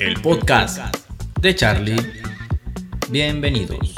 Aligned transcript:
el 0.00 0.14
podcast 0.22 0.78
de 1.42 1.54
Charlie. 1.54 2.00
Bienvenidos. 3.10 3.96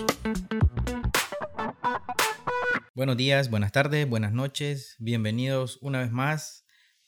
Buenos 2.92 3.16
días, 3.16 3.50
buenas 3.50 3.70
tardes, 3.70 4.08
buenas 4.08 4.32
noches. 4.32 4.96
Bienvenidos 4.98 5.78
una 5.80 6.00
vez 6.00 6.10
más 6.10 6.66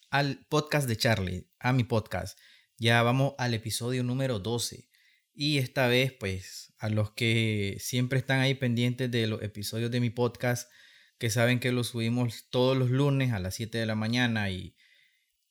al 0.09 0.45
podcast 0.47 0.87
de 0.87 0.95
Charlie, 0.95 1.49
a 1.59 1.73
mi 1.73 1.83
podcast. 1.83 2.39
Ya 2.77 3.03
vamos 3.03 3.33
al 3.37 3.53
episodio 3.53 4.01
número 4.01 4.39
12. 4.39 4.89
Y 5.33 5.57
esta 5.57 5.87
vez, 5.87 6.13
pues, 6.13 6.73
a 6.79 6.87
los 6.87 7.11
que 7.11 7.75
siempre 7.81 8.19
están 8.19 8.39
ahí 8.39 8.53
pendientes 8.53 9.11
de 9.11 9.27
los 9.27 9.41
episodios 9.41 9.91
de 9.91 9.99
mi 9.99 10.09
podcast, 10.09 10.71
que 11.17 11.29
saben 11.29 11.59
que 11.59 11.73
los 11.73 11.87
subimos 11.87 12.47
todos 12.49 12.77
los 12.77 12.89
lunes 12.89 13.33
a 13.33 13.39
las 13.39 13.55
7 13.55 13.77
de 13.77 13.85
la 13.85 13.95
mañana 13.95 14.49
y 14.49 14.77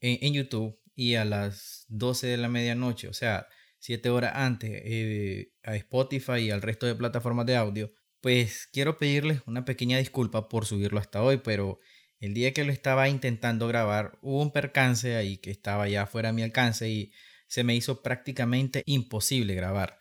en, 0.00 0.32
YouTube 0.32 0.80
y 0.94 1.16
a 1.16 1.24
las 1.24 1.84
12 1.88 2.26
de 2.28 2.36
la 2.36 2.48
medianoche, 2.48 3.08
o 3.08 3.12
sea, 3.12 3.48
7 3.78 4.10
horas 4.10 4.32
antes 4.34 4.70
eh, 4.72 5.52
a 5.62 5.76
Spotify 5.76 6.38
y 6.38 6.50
al 6.50 6.62
resto 6.62 6.86
de 6.86 6.94
plataformas 6.94 7.46
de 7.46 7.56
audio, 7.56 7.92
pues 8.20 8.68
quiero 8.72 8.96
pedirles 8.96 9.42
una 9.46 9.64
pequeña 9.64 9.98
disculpa 9.98 10.48
por 10.48 10.64
subirlo 10.66 10.98
hasta 10.98 11.22
hoy, 11.22 11.38
pero 11.38 11.80
el 12.20 12.32
día 12.32 12.54
que 12.54 12.64
lo 12.64 12.72
estaba 12.72 13.08
intentando 13.08 13.68
grabar 13.68 14.18
hubo 14.22 14.40
un 14.40 14.52
percance 14.52 15.16
ahí 15.16 15.36
que 15.36 15.50
estaba 15.50 15.88
ya 15.88 16.06
fuera 16.06 16.30
de 16.30 16.32
mi 16.32 16.42
alcance 16.42 16.88
y 16.88 17.12
se 17.48 17.64
me 17.64 17.74
hizo 17.74 18.02
prácticamente 18.02 18.82
imposible 18.86 19.54
grabar. 19.54 19.98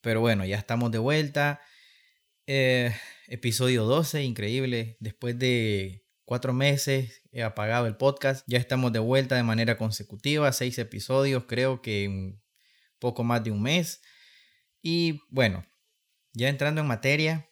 Pero 0.00 0.20
bueno, 0.20 0.44
ya 0.46 0.56
estamos 0.56 0.90
de 0.90 0.98
vuelta. 0.98 1.60
Eh, 2.46 2.94
episodio 3.28 3.84
12, 3.84 4.24
increíble. 4.24 4.96
Después 5.00 5.38
de 5.38 6.04
cuatro 6.30 6.52
meses 6.52 7.22
he 7.32 7.42
apagado 7.42 7.88
el 7.88 7.96
podcast. 7.96 8.44
Ya 8.46 8.58
estamos 8.58 8.92
de 8.92 9.00
vuelta 9.00 9.34
de 9.34 9.42
manera 9.42 9.76
consecutiva. 9.76 10.52
Seis 10.52 10.78
episodios, 10.78 11.46
creo 11.48 11.82
que 11.82 12.06
un 12.06 12.40
poco 13.00 13.24
más 13.24 13.42
de 13.42 13.50
un 13.50 13.60
mes. 13.60 14.00
Y 14.80 15.22
bueno, 15.28 15.66
ya 16.32 16.48
entrando 16.48 16.82
en 16.82 16.86
materia. 16.86 17.48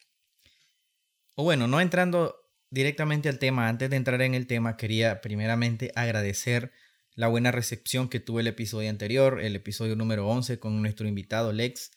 O 1.34 1.42
bueno, 1.42 1.66
no 1.66 1.80
entrando 1.80 2.36
directamente 2.70 3.28
al 3.28 3.40
tema. 3.40 3.68
Antes 3.68 3.90
de 3.90 3.96
entrar 3.96 4.22
en 4.22 4.36
el 4.36 4.46
tema, 4.46 4.76
quería 4.76 5.20
primeramente 5.22 5.90
agradecer 5.96 6.70
la 7.16 7.26
buena 7.26 7.50
recepción 7.50 8.08
que 8.08 8.20
tuvo 8.20 8.38
el 8.38 8.46
episodio 8.46 8.90
anterior, 8.90 9.40
el 9.40 9.56
episodio 9.56 9.96
número 9.96 10.28
11 10.28 10.60
con 10.60 10.80
nuestro 10.80 11.08
invitado 11.08 11.52
Lex. 11.52 11.90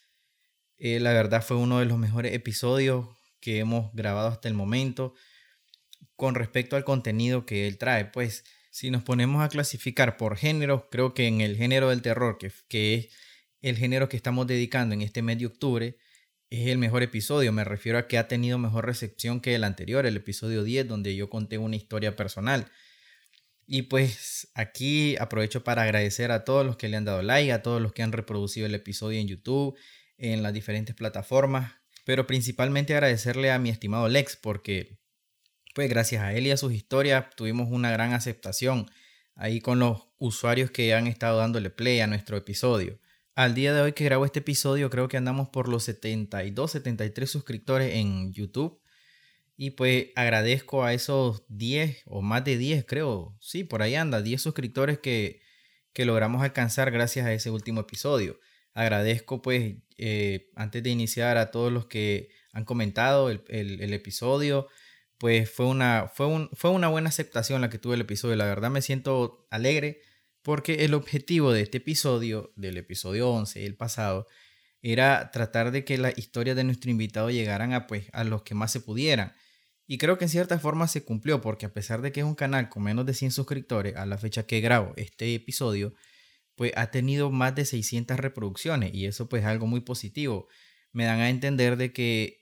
Eh, 0.80 1.00
la 1.00 1.14
verdad 1.14 1.44
fue 1.44 1.58
uno 1.58 1.78
de 1.78 1.86
los 1.86 2.00
mejores 2.00 2.34
episodios 2.34 3.08
que 3.40 3.60
hemos 3.60 3.94
grabado 3.94 4.30
hasta 4.30 4.48
el 4.48 4.56
momento 4.56 5.14
con 6.16 6.36
respecto 6.36 6.76
al 6.76 6.84
contenido 6.84 7.46
que 7.46 7.68
él 7.68 7.78
trae. 7.78 8.06
Pues 8.06 8.44
si 8.70 8.92
nos 8.92 9.04
ponemos 9.04 9.44
a 9.44 9.50
clasificar 9.50 10.18
por 10.18 10.38
género, 10.38 10.90
creo 10.90 11.14
que 11.14 11.28
en 11.28 11.42
el 11.42 11.58
género 11.58 11.90
del 11.90 12.02
terror, 12.02 12.38
que, 12.38 12.52
que 12.68 12.96
es 12.96 13.10
el 13.62 13.78
género 13.78 14.10
que 14.10 14.18
estamos 14.18 14.48
dedicando 14.48 14.94
en 14.94 15.02
este 15.02 15.22
mes 15.22 15.40
de 15.40 15.48
octubre, 15.48 15.98
es 16.50 16.68
el 16.68 16.78
mejor 16.78 17.04
episodio. 17.04 17.52
Me 17.52 17.64
refiero 17.64 17.98
a 17.98 18.08
que 18.08 18.18
ha 18.18 18.28
tenido 18.28 18.58
mejor 18.58 18.86
recepción 18.86 19.42
que 19.42 19.56
el 19.56 19.64
anterior, 19.64 20.06
el 20.06 20.18
episodio 20.18 20.64
10, 20.64 20.88
donde 20.88 21.16
yo 21.16 21.30
conté 21.30 21.58
una 21.58 21.76
historia 21.76 22.16
personal. 22.16 22.72
Y 23.68 23.84
pues 23.84 24.50
aquí 24.54 25.16
aprovecho 25.18 25.64
para 25.64 25.84
agradecer 25.84 26.32
a 26.32 26.44
todos 26.44 26.66
los 26.66 26.78
que 26.78 26.90
le 26.90 26.98
han 26.98 27.06
dado 27.06 27.22
like, 27.22 27.52
a 27.52 27.62
todos 27.62 27.82
los 27.82 27.94
que 27.94 28.04
han 28.04 28.12
reproducido 28.12 28.66
el 28.66 28.76
episodio 28.76 29.20
en 29.20 29.28
YouTube, 29.28 29.78
en 30.18 30.44
las 30.44 30.54
diferentes 30.54 30.96
plataformas 30.96 31.82
pero 32.06 32.28
principalmente 32.28 32.94
agradecerle 32.94 33.52
a 33.52 33.60
mi 33.60 33.70
estimado 33.70 34.08
Lex 34.08 34.36
porque 34.36 35.00
pues 35.74 35.90
gracias 35.90 36.24
a 36.24 36.34
él 36.34 36.48
y 36.48 36.52
a 36.52 36.58
sus 36.58 36.74
historias 36.74 37.26
tuvimos 37.36 37.70
una 37.72 37.92
gran 37.92 38.14
aceptación 38.14 38.90
ahí 39.36 39.62
con 39.62 39.80
los 39.80 40.08
usuarios 40.18 40.72
que 40.72 40.94
han 40.94 41.08
estado 41.08 41.40
dándole 41.40 41.70
play 41.70 42.00
a 42.00 42.08
nuestro 42.08 42.38
episodio. 42.38 43.00
Al 43.36 43.56
día 43.56 43.74
de 43.74 43.82
hoy 43.82 43.94
que 43.94 44.04
grabo 44.04 44.26
este 44.26 44.40
episodio 44.40 44.90
creo 44.90 45.08
que 45.08 45.18
andamos 45.18 45.50
por 45.50 45.70
los 45.70 45.84
72, 45.84 46.72
73 46.72 47.30
suscriptores 47.30 47.96
en 47.96 48.34
YouTube. 48.34 48.82
Y 49.58 49.72
pues 49.72 50.08
agradezco 50.16 50.84
a 50.84 50.94
esos 50.94 51.44
10 51.50 52.04
o 52.06 52.22
más 52.22 52.44
de 52.44 52.58
10 52.58 52.86
creo, 52.86 53.38
sí, 53.40 53.64
por 53.64 53.82
ahí 53.82 53.96
anda, 53.96 54.22
10 54.22 54.42
suscriptores 54.42 55.00
que, 55.00 55.42
que 55.94 56.06
logramos 56.06 56.42
alcanzar 56.42 56.92
gracias 56.92 57.26
a 57.26 57.34
ese 57.34 57.52
último 57.52 57.82
episodio. 57.82 58.40
Agradezco 58.74 59.42
pues 59.42 59.76
eh, 59.98 60.50
antes 60.56 60.82
de 60.82 60.90
iniciar 60.90 61.38
a 61.38 61.52
todos 61.52 61.72
los 61.72 61.86
que 61.86 62.30
han 62.54 62.66
comentado 62.66 63.30
el, 63.30 63.94
episodio, 63.94 64.68
pues 65.22 65.52
fue 65.52 65.68
una, 65.68 66.12
fue, 66.12 66.50
fue 66.54 66.72
una 66.72 66.88
buena 66.88 67.10
aceptación 67.10 67.62
la 67.62 67.70
que 67.70 67.78
tuve 67.78 67.94
el 67.94 68.02
episodio. 68.02 68.36
La 68.36 68.46
verdad 68.46 68.72
me 68.72 68.82
siento 68.82 69.46
alegre 69.52 70.02
porque 70.42 70.84
el 70.84 70.96
objetivo 70.96 71.54
de 71.54 71.62
este 71.62 71.78
episodio, 71.78 72.52
del 72.56 72.78
episodio 72.78 73.30
11, 73.30 73.68
el 73.68 73.76
pasado, 73.76 74.26
era 74.82 75.30
tratar 75.30 75.70
de 75.70 75.86
que 75.86 76.00
las 76.00 76.18
historias 76.18 76.56
de 76.56 76.64
nuestro 76.64 76.90
invitado 76.90 77.30
llegaran 77.30 77.72
a, 77.74 77.86
pues, 77.86 78.08
a 78.14 78.24
los 78.24 78.42
que 78.42 78.56
más 78.56 78.72
se 78.72 78.80
pudieran. 78.80 79.36
Y 79.86 80.00
creo 80.00 80.18
que 80.18 80.26
en 80.26 80.30
cierta 80.30 80.58
forma 80.58 80.88
se 80.88 81.04
cumplió 81.06 81.40
porque 81.40 81.68
a 81.68 81.74
pesar 81.74 82.02
de 82.02 82.12
que 82.12 82.22
es 82.22 82.26
un 82.26 82.34
canal 82.34 82.68
con 82.70 82.82
menos 82.82 83.06
de 83.06 83.14
100 83.14 83.30
suscriptores 83.30 83.98
a 83.98 84.08
la 84.08 84.18
fecha 84.18 84.48
que 84.48 84.60
grabo 84.60 84.94
este 84.96 85.36
episodio, 85.36 85.94
pues 86.56 86.72
ha 86.76 86.90
tenido 86.90 87.30
más 87.30 87.54
de 87.54 87.66
600 87.66 88.18
reproducciones 88.18 88.92
y 88.96 89.06
eso 89.06 89.30
pues 89.30 89.44
es 89.44 89.48
algo 89.48 89.68
muy 89.68 89.82
positivo. 89.82 90.48
Me 90.94 91.06
dan 91.06 91.20
a 91.20 91.30
entender 91.30 91.78
de 91.78 91.94
que 91.94 92.41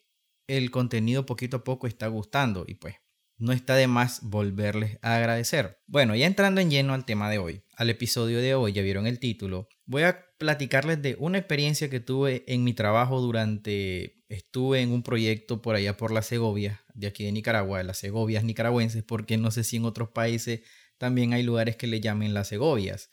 el 0.49 0.71
contenido 0.71 1.25
poquito 1.25 1.57
a 1.57 1.63
poco 1.63 1.87
está 1.87 2.07
gustando 2.07 2.65
y 2.67 2.73
pues 2.73 2.95
no 3.37 3.53
está 3.53 3.75
de 3.75 3.87
más 3.87 4.19
volverles 4.21 4.97
a 5.01 5.15
agradecer. 5.15 5.79
Bueno, 5.87 6.15
ya 6.15 6.25
entrando 6.25 6.59
en 6.59 6.69
lleno 6.69 6.93
al 6.93 7.05
tema 7.05 7.29
de 7.29 7.37
hoy, 7.37 7.61
al 7.75 7.89
episodio 7.89 8.39
de 8.39 8.55
hoy, 8.55 8.73
ya 8.73 8.81
vieron 8.81 9.07
el 9.07 9.19
título, 9.19 9.69
voy 9.85 10.03
a 10.03 10.25
platicarles 10.37 11.01
de 11.01 11.15
una 11.19 11.37
experiencia 11.37 11.89
que 11.89 11.99
tuve 11.99 12.43
en 12.47 12.63
mi 12.63 12.73
trabajo 12.73 13.21
durante, 13.21 14.23
estuve 14.27 14.81
en 14.81 14.91
un 14.91 15.03
proyecto 15.03 15.61
por 15.61 15.75
allá 15.75 15.95
por 15.95 16.11
las 16.11 16.25
Segovias, 16.25 16.79
de 16.93 17.07
aquí 17.07 17.23
de 17.23 17.31
Nicaragua, 17.31 17.77
de 17.77 17.85
las 17.85 17.97
Segovias 17.97 18.43
nicaragüenses, 18.43 19.03
porque 19.03 19.37
no 19.37 19.51
sé 19.51 19.63
si 19.63 19.77
en 19.77 19.85
otros 19.85 20.09
países 20.09 20.61
también 20.97 21.33
hay 21.33 21.43
lugares 21.43 21.77
que 21.77 21.87
le 21.87 22.01
llamen 22.01 22.33
las 22.33 22.49
Segovias. 22.49 23.09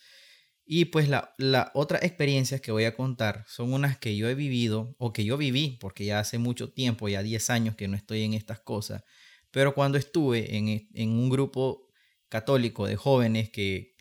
Y 0.68 0.86
pues 0.86 1.08
la, 1.08 1.32
la 1.38 1.70
otra 1.74 2.00
experiencias 2.02 2.60
que 2.60 2.72
voy 2.72 2.84
a 2.84 2.96
contar 2.96 3.44
son 3.46 3.72
unas 3.72 3.98
que 3.98 4.16
yo 4.16 4.28
he 4.28 4.34
vivido 4.34 4.96
o 4.98 5.12
que 5.12 5.24
yo 5.24 5.36
viví, 5.36 5.78
porque 5.80 6.04
ya 6.04 6.18
hace 6.18 6.38
mucho 6.38 6.72
tiempo, 6.72 7.08
ya 7.08 7.22
10 7.22 7.50
años 7.50 7.76
que 7.76 7.86
no 7.86 7.96
estoy 7.96 8.22
en 8.24 8.34
estas 8.34 8.58
cosas, 8.60 9.04
pero 9.52 9.74
cuando 9.74 9.96
estuve 9.96 10.56
en, 10.56 10.88
en 10.92 11.10
un 11.10 11.30
grupo 11.30 11.88
católico 12.28 12.86
de 12.86 12.96
jóvenes 12.96 13.48
que, 13.50 13.94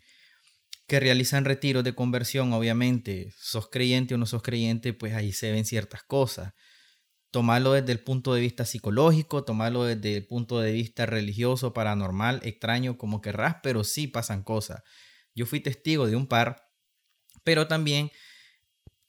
que 0.86 1.00
realizan 1.00 1.44
retiros 1.44 1.84
de 1.84 1.94
conversión, 1.94 2.52
obviamente, 2.52 3.32
sos 3.38 3.68
creyente 3.70 4.14
o 4.14 4.18
no 4.18 4.26
sos 4.26 4.42
creyente, 4.42 4.92
pues 4.92 5.14
ahí 5.14 5.32
se 5.32 5.52
ven 5.52 5.64
ciertas 5.64 6.02
cosas. 6.04 6.54
Tomarlo 7.30 7.72
desde 7.72 7.92
el 7.92 8.00
punto 8.00 8.34
de 8.34 8.40
vista 8.40 8.64
psicológico, 8.64 9.44
tomarlo 9.44 9.84
desde 9.84 10.16
el 10.16 10.26
punto 10.26 10.60
de 10.60 10.72
vista 10.72 11.06
religioso, 11.06 11.72
paranormal, 11.74 12.40
extraño, 12.44 12.98
como 12.98 13.20
querrás, 13.20 13.56
pero 13.62 13.84
sí 13.84 14.06
pasan 14.06 14.42
cosas. 14.42 14.82
Yo 15.36 15.46
fui 15.46 15.60
testigo 15.60 16.06
de 16.06 16.16
un 16.16 16.26
par, 16.26 16.70
pero 17.44 17.68
también 17.68 18.10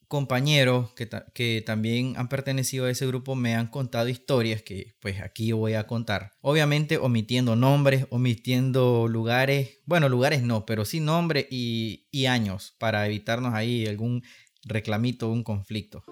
compañeros 0.07 0.91
que, 0.93 1.63
también 1.65 2.13
han 2.17 2.29
pertenecido 2.29 2.85
a 2.85 2.91
ese 2.91 3.07
grupo 3.07 3.35
me 3.35 3.55
han 3.55 3.67
contado 3.67 4.07
historias 4.07 4.61
que 4.61 4.95
pues 4.99 5.21
aquí 5.21 5.51
voy 5.51 5.73
a 5.73 5.87
contar. 5.87 6.33
Obviamente 6.41 6.97
omitiendo 6.97 7.55
nombres, 7.55 8.07
omitiendo 8.09 9.07
lugares, 9.07 9.79
bueno, 9.85 10.07
lugares 10.09 10.43
no, 10.43 10.65
pero 10.65 10.85
sí 10.85 10.99
nombres 10.99 11.47
y, 11.49 12.07
y 12.11 12.25
años 12.27 12.75
para 12.77 13.05
evitarnos 13.05 13.53
ahí 13.53 13.85
algún 13.85 14.23
reclamito, 14.63 15.31
un 15.31 15.43
conflicto. 15.43 16.03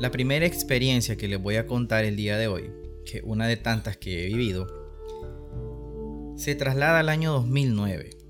La 0.00 0.10
primera 0.10 0.46
experiencia 0.46 1.16
que 1.16 1.28
les 1.28 1.40
voy 1.40 1.56
a 1.56 1.66
contar 1.66 2.04
el 2.04 2.16
día 2.16 2.36
de 2.36 2.48
hoy, 2.48 2.70
que 3.04 3.20
una 3.22 3.46
de 3.46 3.56
tantas 3.56 3.96
que 3.96 4.24
he 4.24 4.28
vivido, 4.28 4.66
se 6.36 6.54
traslada 6.54 7.00
al 7.00 7.08
año 7.08 7.32
2009. 7.32 8.21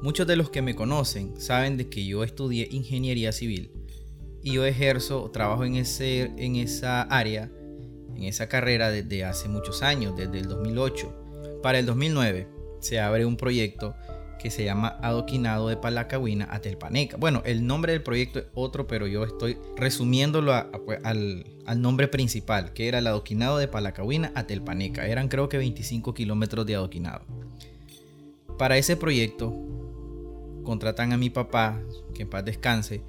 Muchos 0.00 0.26
de 0.28 0.36
los 0.36 0.50
que 0.50 0.62
me 0.62 0.76
conocen 0.76 1.40
saben 1.40 1.76
de 1.76 1.88
que 1.88 2.06
yo 2.06 2.22
estudié 2.22 2.68
ingeniería 2.70 3.32
civil 3.32 3.72
y 4.42 4.52
yo 4.52 4.64
ejerzo, 4.64 5.30
trabajo 5.32 5.64
en, 5.64 5.74
ese, 5.74 6.30
en 6.36 6.54
esa 6.54 7.02
área, 7.02 7.50
en 8.14 8.22
esa 8.22 8.48
carrera 8.48 8.90
desde 8.90 9.24
hace 9.24 9.48
muchos 9.48 9.82
años, 9.82 10.16
desde 10.16 10.38
el 10.38 10.46
2008. 10.46 11.60
Para 11.62 11.80
el 11.80 11.86
2009 11.86 12.46
se 12.80 13.00
abre 13.00 13.26
un 13.26 13.36
proyecto 13.36 13.96
que 14.38 14.50
se 14.50 14.62
llama 14.62 14.96
Adoquinado 15.02 15.68
de 15.68 15.76
Palacahuina 15.76 16.46
a 16.48 16.60
Telpaneca. 16.60 17.16
Bueno, 17.16 17.42
el 17.44 17.66
nombre 17.66 17.92
del 17.92 18.04
proyecto 18.04 18.38
es 18.38 18.46
otro, 18.54 18.86
pero 18.86 19.08
yo 19.08 19.24
estoy 19.24 19.58
resumiéndolo 19.76 20.52
pues, 20.86 21.00
al, 21.02 21.44
al, 21.66 21.82
nombre 21.82 22.06
principal, 22.06 22.72
que 22.72 22.86
era 22.86 22.98
el 23.00 23.06
Adoquinado 23.08 23.58
de 23.58 23.66
Palacahuina 23.66 24.30
a 24.36 24.46
Telpaneca. 24.46 25.08
Eran 25.08 25.26
creo 25.26 25.48
que 25.48 25.58
25 25.58 26.14
kilómetros 26.14 26.64
de 26.66 26.76
adoquinado. 26.76 27.24
Para 28.56 28.78
ese 28.78 28.96
proyecto 28.96 29.77
contratan 30.64 31.12
a 31.12 31.16
mi 31.16 31.30
papá, 31.30 31.80
que 32.14 32.22
en 32.22 32.30
paz 32.30 32.44
descanse, 32.44 33.02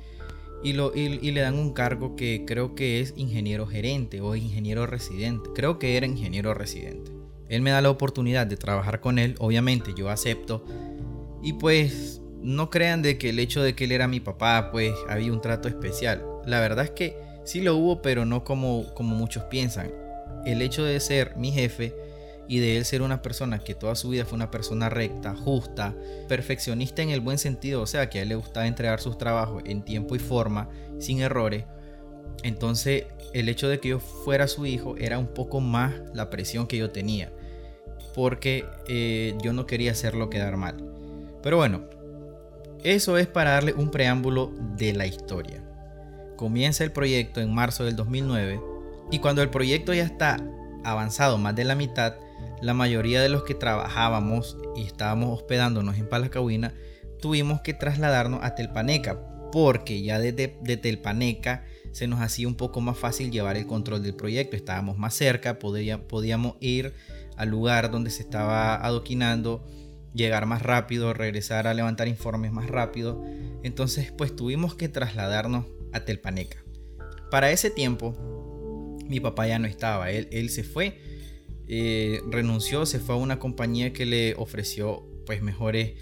y, 0.61 0.73
lo, 0.73 0.93
y, 0.93 1.31
le 1.31 1.41
dan 1.41 1.57
un 1.57 1.73
cargo 1.73 2.15
que 2.15 2.43
creo 2.45 2.75
que 2.75 2.99
es 2.99 3.13
ingeniero 3.15 3.65
gerente 3.65 4.19
o 4.19 4.35
ingeniero 4.35 4.85
residente. 4.85 5.49
Creo 5.55 5.79
que 5.79 5.95
era 5.95 6.05
ingeniero 6.05 6.53
residente. 6.53 7.11
Él 7.47 7.61
me 7.61 7.71
da 7.71 7.81
la 7.81 7.89
oportunidad 7.89 8.45
de 8.45 8.57
trabajar 8.57 8.99
con 8.99 9.19
él, 9.19 9.35
obviamente 9.39 9.93
yo 9.97 10.09
acepto. 10.09 10.65
Y 11.41 11.53
pues 11.53 12.21
no 12.41 12.69
crean 12.69 13.01
de 13.01 13.17
que 13.17 13.29
el 13.29 13.39
hecho 13.39 13.63
de 13.63 13.73
que 13.73 13.85
él 13.85 13.93
era 13.93 14.07
mi 14.07 14.19
papá, 14.19 14.69
pues 14.71 14.93
había 15.07 15.31
un 15.31 15.41
trato 15.41 15.67
especial. 15.67 16.25
La 16.45 16.59
verdad 16.59 16.85
es 16.85 16.91
que 16.91 17.17
sí 17.45 17.61
lo 17.61 17.75
hubo, 17.77 18.01
pero 18.01 18.25
no 18.25 18.43
como, 18.43 18.93
como 18.95 19.15
muchos 19.15 19.43
piensan. 19.45 19.91
El 20.45 20.61
hecho 20.61 20.83
de 20.83 20.99
ser 20.99 21.35
mi 21.37 21.51
jefe 21.51 21.93
y 22.49 22.57
de 22.59 22.77
él 22.77 22.83
ser 22.83 23.03
una 23.03 23.21
persona 23.21 23.59
que 23.59 23.75
toda 23.75 23.93
su 23.93 24.09
vida 24.09 24.25
fue 24.25 24.35
una 24.35 24.49
persona 24.49 24.89
recta, 24.89 25.35
justa, 25.35 25.93
perfeccionista 26.27 27.03
en 27.03 27.11
el 27.11 27.21
buen 27.21 27.37
sentido, 27.37 27.79
o 27.79 27.85
sea, 27.85 28.09
que 28.09 28.17
a 28.17 28.21
él 28.23 28.29
le 28.29 28.35
gustaba 28.35 28.65
entregar 28.65 28.99
sus 28.99 29.19
trabajos 29.19 29.61
en 29.67 29.83
tiempo 29.83 30.15
y 30.15 30.19
forma, 30.19 30.67
sin 30.97 31.21
errores. 31.21 31.65
Entonces, 32.41 33.05
el 33.33 33.49
hecho 33.49 33.69
de 33.69 33.79
que 33.79 33.89
yo 33.89 33.99
fuera 33.99 34.47
su 34.47 34.65
hijo 34.65 34.97
era 34.97 35.19
un 35.19 35.27
poco 35.27 35.61
más 35.61 35.93
la 36.15 36.31
presión 36.31 36.65
que 36.65 36.77
yo 36.77 36.89
tenía, 36.89 37.31
porque 38.15 38.65
eh, 38.87 39.37
yo 39.43 39.53
no 39.53 39.67
quería 39.67 39.91
hacerlo 39.91 40.31
quedar 40.31 40.57
mal. 40.57 40.83
Pero 41.43 41.57
bueno, 41.57 41.83
eso 42.83 43.19
es 43.19 43.27
para 43.27 43.51
darle 43.51 43.73
un 43.73 43.91
preámbulo 43.91 44.51
de 44.75 44.93
la 44.93 45.05
historia. 45.05 45.63
Comienza 46.35 46.83
el 46.83 46.91
proyecto 46.91 47.41
en 47.41 47.53
marzo 47.53 47.85
del 47.85 47.95
2009 47.95 48.59
y 49.11 49.19
cuando 49.19 49.43
el 49.43 49.51
proyecto 49.51 49.93
ya 49.93 50.03
está 50.03 50.43
avanzado 50.83 51.37
más 51.37 51.55
de 51.55 51.65
la 51.65 51.75
mitad, 51.75 52.15
la 52.61 52.73
mayoría 52.73 53.21
de 53.21 53.29
los 53.29 53.43
que 53.43 53.55
trabajábamos 53.55 54.57
y 54.75 54.83
estábamos 54.83 55.37
hospedándonos 55.37 55.97
en 55.97 56.09
Palacahuina 56.09 56.73
tuvimos 57.19 57.61
que 57.61 57.73
trasladarnos 57.73 58.43
a 58.43 58.55
Telpaneca 58.55 59.19
porque 59.51 60.01
ya 60.01 60.19
desde 60.19 60.57
de 60.61 60.77
Telpaneca 60.77 61.65
se 61.91 62.07
nos 62.07 62.21
hacía 62.21 62.47
un 62.47 62.55
poco 62.55 62.81
más 62.81 62.97
fácil 62.97 63.31
llevar 63.31 63.57
el 63.57 63.65
control 63.65 64.03
del 64.03 64.15
proyecto. 64.15 64.55
Estábamos 64.55 64.97
más 64.97 65.15
cerca, 65.15 65.57
podíamos 65.59 66.55
ir 66.59 66.93
al 67.35 67.49
lugar 67.49 67.89
donde 67.89 68.11
se 68.11 68.21
estaba 68.21 68.75
adoquinando 68.75 69.65
llegar 70.13 70.45
más 70.45 70.61
rápido, 70.61 71.13
regresar 71.13 71.67
a 71.67 71.73
levantar 71.73 72.07
informes 72.07 72.51
más 72.51 72.67
rápido. 72.67 73.23
Entonces, 73.63 74.11
pues 74.11 74.35
tuvimos 74.35 74.75
que 74.75 74.89
trasladarnos 74.89 75.65
a 75.93 76.01
Telpaneca. 76.01 76.57
Para 77.31 77.51
ese 77.51 77.69
tiempo, 77.69 78.15
mi 79.07 79.19
papá 79.19 79.47
ya 79.47 79.59
no 79.59 79.67
estaba, 79.67 80.11
él, 80.11 80.27
él 80.31 80.49
se 80.49 80.63
fue, 80.63 80.99
eh, 81.69 82.21
renunció, 82.29 82.85
se 82.85 82.99
fue 82.99 83.15
a 83.15 83.17
una 83.17 83.39
compañía 83.39 83.93
que 83.93 84.05
le 84.05 84.35
ofreció 84.35 85.07
pues 85.25 85.41
mejores 85.41 85.93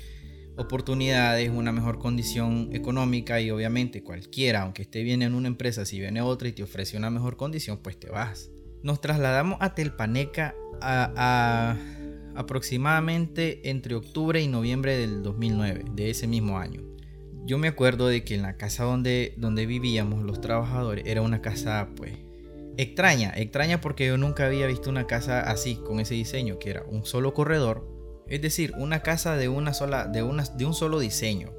oportunidades, 0.57 1.49
una 1.49 1.71
mejor 1.71 1.99
condición 1.99 2.69
económica 2.71 3.39
y 3.41 3.51
obviamente 3.51 4.01
cualquiera, 4.01 4.61
aunque 4.61 4.83
esté 4.83 5.03
bien 5.03 5.21
en 5.21 5.35
una 5.35 5.47
empresa, 5.47 5.85
si 5.85 5.99
viene 5.99 6.21
otra 6.21 6.47
y 6.47 6.53
te 6.53 6.63
ofrece 6.63 6.97
una 6.97 7.11
mejor 7.11 7.37
condición, 7.37 7.79
pues 7.83 7.99
te 7.99 8.09
vas. 8.09 8.49
Nos 8.81 9.01
trasladamos 9.01 9.57
a 9.59 9.75
Telpaneca 9.75 10.55
a 10.81 11.75
aproximadamente 12.37 13.67
entre 13.69 13.95
octubre 13.95 14.39
y 14.39 14.47
noviembre 14.47 14.95
del 14.95 15.23
2009, 15.23 15.85
de 15.95 16.11
ese 16.11 16.27
mismo 16.27 16.59
año. 16.59 16.83
Yo 17.45 17.57
me 17.57 17.67
acuerdo 17.67 18.07
de 18.07 18.23
que 18.23 18.35
en 18.35 18.43
la 18.43 18.57
casa 18.57 18.83
donde, 18.83 19.33
donde 19.37 19.65
vivíamos 19.65 20.23
los 20.23 20.39
trabajadores 20.39 21.03
era 21.07 21.23
una 21.23 21.41
casa 21.41 21.89
pues 21.95 22.13
extraña, 22.77 23.33
extraña 23.35 23.81
porque 23.81 24.07
yo 24.07 24.17
nunca 24.17 24.45
había 24.45 24.67
visto 24.67 24.89
una 24.89 25.07
casa 25.07 25.41
así, 25.41 25.75
con 25.75 25.99
ese 25.99 26.13
diseño, 26.13 26.59
que 26.59 26.69
era 26.69 26.83
un 26.83 27.05
solo 27.05 27.33
corredor, 27.33 27.87
es 28.27 28.41
decir, 28.41 28.73
una 28.77 29.01
casa 29.01 29.35
de, 29.35 29.49
una 29.49 29.73
sola, 29.73 30.07
de, 30.07 30.23
una, 30.23 30.43
de 30.43 30.65
un 30.65 30.73
solo 30.73 30.99
diseño, 30.99 31.53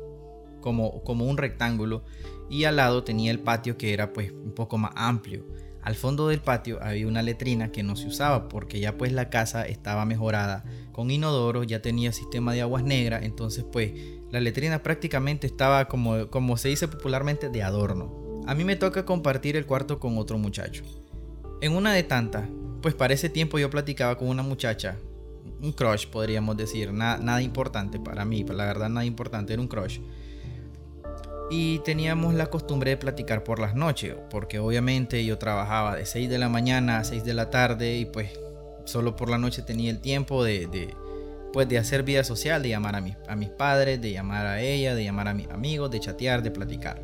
como, 0.61 1.03
como 1.03 1.27
un 1.27 1.37
rectángulo, 1.37 2.05
y 2.49 2.65
al 2.65 2.77
lado 2.77 3.05
tenía 3.05 3.31
el 3.31 3.41
patio 3.41 3.77
que 3.77 3.93
era 3.93 4.13
pues 4.13 4.33
un 4.33 4.55
poco 4.55 4.79
más 4.79 4.93
amplio 4.95 5.45
al 5.89 5.95
fondo 5.95 6.29
del 6.29 6.41
patio 6.41 6.79
había 6.83 7.07
una 7.07 7.23
letrina 7.23 7.73
que 7.73 7.83
no 7.83 7.97
se 7.97 8.09
usaba 8.09 8.49
porque 8.49 8.79
ya 8.79 8.99
pues 8.99 9.11
la 9.11 9.31
casa 9.31 9.67
estaba 9.67 10.05
mejorada 10.05 10.63
con 10.93 11.11
inodoro, 11.11 11.63
ya 11.63 11.81
tenía 11.81 12.13
sistema 12.13 12.53
de 12.53 12.61
aguas 12.61 12.85
negras, 12.85 13.23
entonces 13.23 13.65
pues 13.65 13.93
la 14.31 14.41
letrina 14.41 14.83
prácticamente 14.83 15.47
estaba 15.47 15.87
como, 15.87 16.29
como 16.29 16.59
se 16.59 16.69
dice 16.69 16.89
popularmente 16.89 17.49
de 17.49 17.63
adorno. 17.63 18.43
A 18.47 18.55
mí 18.55 18.65
me 18.65 18.77
toca 18.77 19.07
compartir 19.07 19.57
el 19.57 19.65
cuarto 19.65 19.99
con 19.99 20.19
otro 20.19 20.37
muchacho. 20.37 20.85
En 21.61 21.75
una 21.75 21.93
de 21.93 22.03
tantas, 22.03 22.49
pues 22.83 22.95
para 22.95 23.15
ese 23.15 23.29
tiempo 23.29 23.59
yo 23.59 23.71
platicaba 23.71 24.17
con 24.17 24.29
una 24.29 24.43
muchacha, 24.43 24.97
un 25.61 25.73
crush 25.73 26.07
podríamos 26.07 26.57
decir, 26.57 26.93
nada, 26.93 27.19
nada 27.19 27.43
importante 27.43 27.99
para 27.99 28.25
mí, 28.25 28.45
la 28.45 28.65
verdad 28.67 28.89
nada 28.89 29.05
importante, 29.05 29.53
era 29.53 29.63
un 29.63 29.69
crush 29.69 29.99
y 31.51 31.79
teníamos 31.81 32.35
la 32.35 32.47
costumbre 32.47 32.91
de 32.91 32.97
platicar 32.97 33.45
por 33.45 33.59
las 33.59 33.75
noches, 33.75 34.15
porque 34.31 34.59
obviamente 34.59 35.25
yo 35.25 35.39
trabajaba 35.39 35.97
de 35.97 36.05
6 36.05 36.29
de 36.29 36.39
la 36.39 36.49
mañana 36.49 36.99
a 36.99 37.05
6 37.05 37.25
de 37.25 37.35
la 37.35 37.51
tarde 37.51 37.97
y 37.97 38.05
pues 38.05 38.39
solo 38.85 39.17
por 39.17 39.31
la 39.31 39.39
noche 39.39 39.63
tenía 39.63 39.91
el 39.91 40.01
tiempo 40.01 40.45
de, 40.45 40.95
pues 41.53 41.69
de 41.69 41.79
hacer 41.79 42.03
vida 42.03 42.25
social, 42.25 42.63
de 42.63 42.71
llamar 42.71 42.97
a, 42.97 43.01
mis, 43.01 43.17
a 43.29 43.37
mis 43.37 43.49
padres, 43.49 44.01
de 44.01 44.13
llamar 44.13 44.47
a 44.47 44.61
ella, 44.61 44.95
de 44.95 45.05
llamar 45.05 45.29
a 45.29 45.35
mis 45.35 45.49
amigos, 45.49 45.91
de 45.91 46.01
chatear, 46.01 46.43
de 46.43 46.51
platicar. 46.51 47.03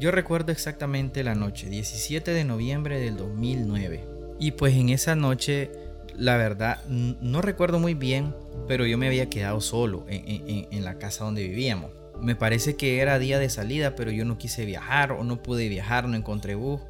Yo 0.00 0.12
recuerdo 0.12 0.52
exactamente 0.52 1.24
la 1.24 1.34
noche, 1.34 1.68
17 1.68 2.30
de 2.30 2.44
noviembre 2.44 3.00
del 3.00 3.16
2009. 3.16 4.04
Y 4.38 4.52
pues 4.52 4.76
en 4.76 4.90
esa 4.90 5.16
noche, 5.16 5.72
la 6.14 6.36
verdad, 6.36 6.84
no 6.86 7.42
recuerdo 7.42 7.80
muy 7.80 7.94
bien, 7.94 8.32
pero 8.68 8.86
yo 8.86 8.96
me 8.96 9.08
había 9.08 9.28
quedado 9.28 9.60
solo 9.60 10.06
en, 10.08 10.84
la 10.84 10.98
casa 10.98 11.24
donde 11.24 11.42
vivíamos 11.42 11.90
me 12.20 12.34
parece 12.34 12.74
que 12.74 13.00
era 13.00 13.18
día 13.20 13.38
de 13.38 13.48
salida, 13.48 13.94
pero 13.94 14.10
yo 14.10 14.24
no 14.24 14.38
quise 14.38 14.64
viajar 14.64 15.12
o 15.12 15.22
no 15.22 15.40
pude 15.40 15.68
viajar, 15.68 16.08
no 16.08 16.16
encontré 16.16 16.56
bus, 16.56 16.80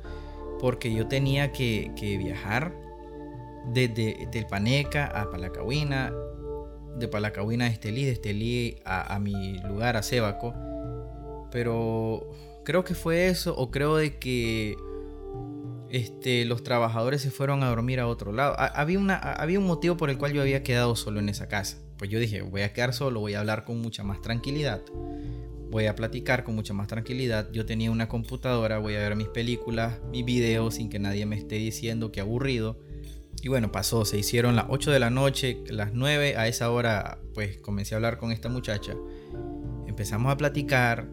porque 0.58 0.92
yo 0.94 1.06
tenía 1.06 1.52
que, 1.52 1.92
viajar 2.18 2.72
desde 3.66 4.26
Telpaneca 4.32 5.04
a 5.04 5.30
Palacahuina, 5.30 6.14
de 6.96 7.08
Palacahuina 7.08 7.66
a 7.66 7.68
Estelí, 7.68 8.06
de 8.06 8.12
Estelí 8.12 8.78
a, 8.86 9.14
a 9.14 9.18
mi 9.18 9.58
lugar, 9.58 9.98
a 9.98 10.02
Cebaco. 10.02 10.54
Pero 11.50 12.30
creo 12.68 12.84
que 12.84 12.92
fue 12.92 13.28
eso, 13.28 13.56
o 13.56 13.70
creo 13.70 13.96
de 13.96 14.18
que 14.18 14.76
este, 15.88 16.44
los 16.44 16.62
trabajadores 16.62 17.22
se 17.22 17.30
fueron 17.30 17.62
a 17.62 17.70
dormir 17.70 17.98
a 17.98 18.06
otro 18.06 18.30
lado. 18.30 18.54
había, 18.58 18.98
una, 18.98 19.16
había 19.16 19.58
un 19.58 19.66
motivo 19.66 19.96
por 19.96 20.10
el 20.10 20.18
cual 20.18 20.34
yo 20.34 20.42
había 20.42 20.62
quedado 20.62 20.94
solo 20.94 21.18
en 21.18 21.30
esa 21.30 21.48
casa. 21.48 21.78
Pues 21.96 22.10
yo 22.10 22.18
dije, 22.20 22.42
voy 22.42 22.60
a 22.60 22.74
quedar 22.74 22.92
solo, 22.92 23.20
voy 23.20 23.32
a 23.32 23.40
hablar 23.40 23.64
con 23.64 23.80
mucha 23.80 24.04
más 24.04 24.20
tranquilidad. 24.20 24.82
Voy 25.70 25.86
a 25.86 25.94
platicar 25.94 26.44
con 26.44 26.56
mucha 26.56 26.74
más 26.74 26.88
tranquilidad. 26.88 27.50
Yo 27.52 27.64
tenía 27.64 27.90
una 27.90 28.06
computadora, 28.06 28.80
voy 28.80 28.96
a 28.96 28.98
ver 28.98 29.16
mis 29.16 29.28
películas, 29.28 30.00
mis 30.10 30.26
videos 30.26 30.74
sin 30.74 30.90
que 30.90 30.98
nadie 30.98 31.24
me 31.24 31.38
esté 31.38 31.54
diciendo 31.54 32.12
que 32.12 32.20
aburrido. 32.20 32.78
Y 33.42 33.48
bueno, 33.48 33.72
pasó, 33.72 34.04
se 34.04 34.18
hicieron 34.18 34.56
las 34.56 34.66
8 34.68 34.90
de 34.90 35.00
la 35.00 35.08
noche, 35.08 35.64
las 35.70 35.94
9, 35.94 36.36
a 36.36 36.48
esa 36.48 36.70
hora 36.70 37.18
pues 37.32 37.56
comencé 37.56 37.94
a 37.94 37.96
hablar 37.96 38.18
con 38.18 38.30
esta 38.30 38.50
muchacha. 38.50 38.94
Empezamos 39.86 40.30
a 40.30 40.36
platicar 40.36 41.08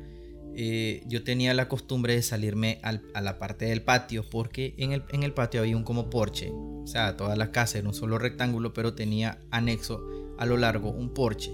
eh, 0.58 1.04
yo 1.06 1.24
tenía 1.24 1.54
la 1.54 1.68
costumbre 1.68 2.16
de 2.16 2.22
salirme 2.22 2.80
a 2.82 3.22
la 3.22 3.38
parte 3.40 3.66
del 3.66 3.82
patio 3.82 4.24
porque 4.30 4.74
en 4.78 4.94
el, 5.24 5.34
patio 5.34 5.60
había 5.60 5.76
un 5.76 5.84
como 5.84 6.10
porche. 6.10 6.50
O 6.52 6.88
sea, 6.88 7.18
toda 7.18 7.36
la 7.36 7.52
casa 7.52 7.78
era 7.78 7.88
un 7.88 7.94
solo 7.94 8.18
rectángulo, 8.18 8.74
pero 8.74 8.94
tenía 8.94 9.40
anexo 9.52 10.02
a 10.38 10.46
lo 10.46 10.56
largo 10.56 10.92
un 10.92 11.14
porche. 11.14 11.52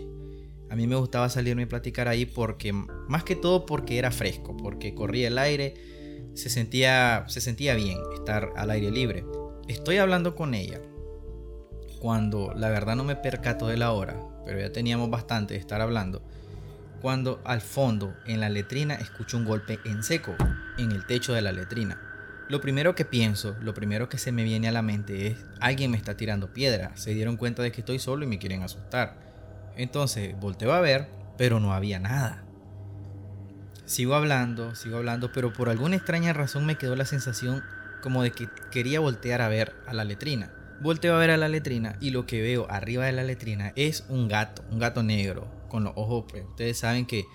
A 0.70 0.76
mí 0.76 0.86
me 0.86 0.96
gustaba 0.96 1.30
salirme 1.30 1.64
a 1.64 1.70
platicar 1.70 2.08
ahí 2.08 2.26
porque, 2.26 2.74
más 2.74 3.24
que 3.24 3.36
todo 3.36 3.66
porque 3.66 3.98
era 3.98 4.12
fresco, 4.12 4.56
porque 4.56 4.94
corría 4.94 5.30
el 5.30 5.38
aire, 5.40 5.74
se 6.36 6.50
sentía, 6.50 7.26
se 7.28 7.42
sentía 7.42 7.74
bien 7.74 7.98
estar 8.14 8.54
al 8.56 8.70
aire 8.70 8.92
libre. 8.92 9.26
Estoy 9.68 9.98
hablando 9.98 10.36
con 10.36 10.54
ella 10.54 10.80
cuando 12.00 12.54
la 12.56 12.70
verdad 12.70 12.96
no 12.96 13.04
me 13.04 13.16
percato 13.16 13.68
de 13.68 13.78
la 13.78 13.92
hora, 13.92 14.16
pero 14.46 14.60
ya 14.60 14.72
teníamos 14.72 15.10
bastante 15.10 15.56
de 15.56 15.60
estar 15.60 15.82
hablando 15.82 16.24
cuando 17.02 17.42
al 17.46 17.62
fondo, 17.62 18.16
en 18.26 18.40
la 18.40 18.50
letrina, 18.50 18.96
escucho 18.96 19.38
un 19.38 19.46
golpe 19.46 19.80
en 19.86 20.04
seco, 20.04 20.36
en 20.78 20.92
el 20.92 21.06
techo 21.06 21.34
de 21.34 21.42
la 21.42 21.52
letrina. 21.52 22.00
Lo 22.48 22.62
primero 22.62 22.96
que 22.96 23.06
pienso, 23.06 23.56
lo 23.62 23.74
primero 23.74 24.10
que 24.10 24.18
se 24.18 24.32
me 24.32 24.44
viene 24.44 24.68
a 24.68 24.72
la 24.72 24.82
mente 24.82 25.28
es, 25.28 25.38
alguien 25.60 25.92
me 25.92 25.98
está 25.98 26.16
tirando 26.16 26.54
piedra, 26.54 26.92
se 26.96 27.14
dieron 27.14 27.38
cuenta 27.38 27.64
de 27.64 27.72
que 27.72 27.82
estoy 27.82 27.98
solo 27.98 28.24
y 28.24 28.28
me 28.28 28.40
quieren 28.40 28.62
asustar. 28.62 29.16
Entonces 29.78 30.38
volteo 30.40 30.74
a 30.74 30.82
ver, 30.82 31.08
pero 31.38 31.60
no 31.60 31.74
había 31.74 32.00
nada. 32.00 32.44
Sigo 33.86 34.16
hablando, 34.16 34.76
sigo 34.76 34.98
hablando, 34.98 35.32
pero 35.32 35.54
por 35.54 35.70
alguna 35.70 35.96
extraña 35.96 36.34
razón 36.34 36.66
me 36.66 36.76
quedó 36.76 36.96
la 36.96 37.06
sensación 37.06 37.64
como 38.02 38.22
de 38.22 38.32
que 38.32 38.50
quería 38.70 39.00
voltear 39.00 39.42
a 39.42 39.48
ver 39.48 39.74
a 39.88 39.94
la 39.94 40.04
letrina. 40.04 40.52
Volteo 40.82 41.16
a 41.16 41.20
ver 41.20 41.32
a 41.32 41.38
la 41.38 41.48
letrina 41.48 41.96
y 42.00 42.10
lo 42.10 42.26
que 42.26 42.42
veo 42.42 42.68
arriba 42.70 43.06
de 43.06 43.12
la 43.12 43.24
letrina 43.24 43.72
es 43.76 44.06
un 44.10 44.28
gato, 44.28 44.64
un 44.72 44.80
gato 44.80 45.04
negro, 45.04 45.48
con 45.72 45.86
los 45.86 45.94
ojos, 45.96 46.26
pues 46.30 46.44
ustedes 46.46 46.78
saben 46.78 47.06
que, 47.06 47.28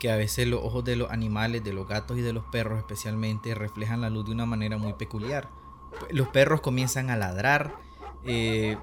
que 0.00 0.10
a 0.10 0.16
veces 0.16 0.48
los 0.48 0.60
ojos 0.62 0.84
de 0.84 0.96
los 0.96 1.10
animales, 1.12 1.62
de 1.62 1.72
los 1.72 1.86
gatos 1.86 2.18
y 2.18 2.22
de 2.22 2.32
los 2.32 2.44
perros 2.46 2.78
especialmente, 2.78 3.54
reflejan 3.54 4.00
la 4.00 4.10
luz 4.10 4.26
de 4.26 4.32
una 4.32 4.46
manera 4.46 4.76
muy 4.76 4.94
peculiar. 4.94 5.48
Los 6.10 6.28
perros 6.28 6.60
comienzan 6.60 7.08
a 7.08 7.16
ladrar 7.16 7.76
eh, 8.24 8.76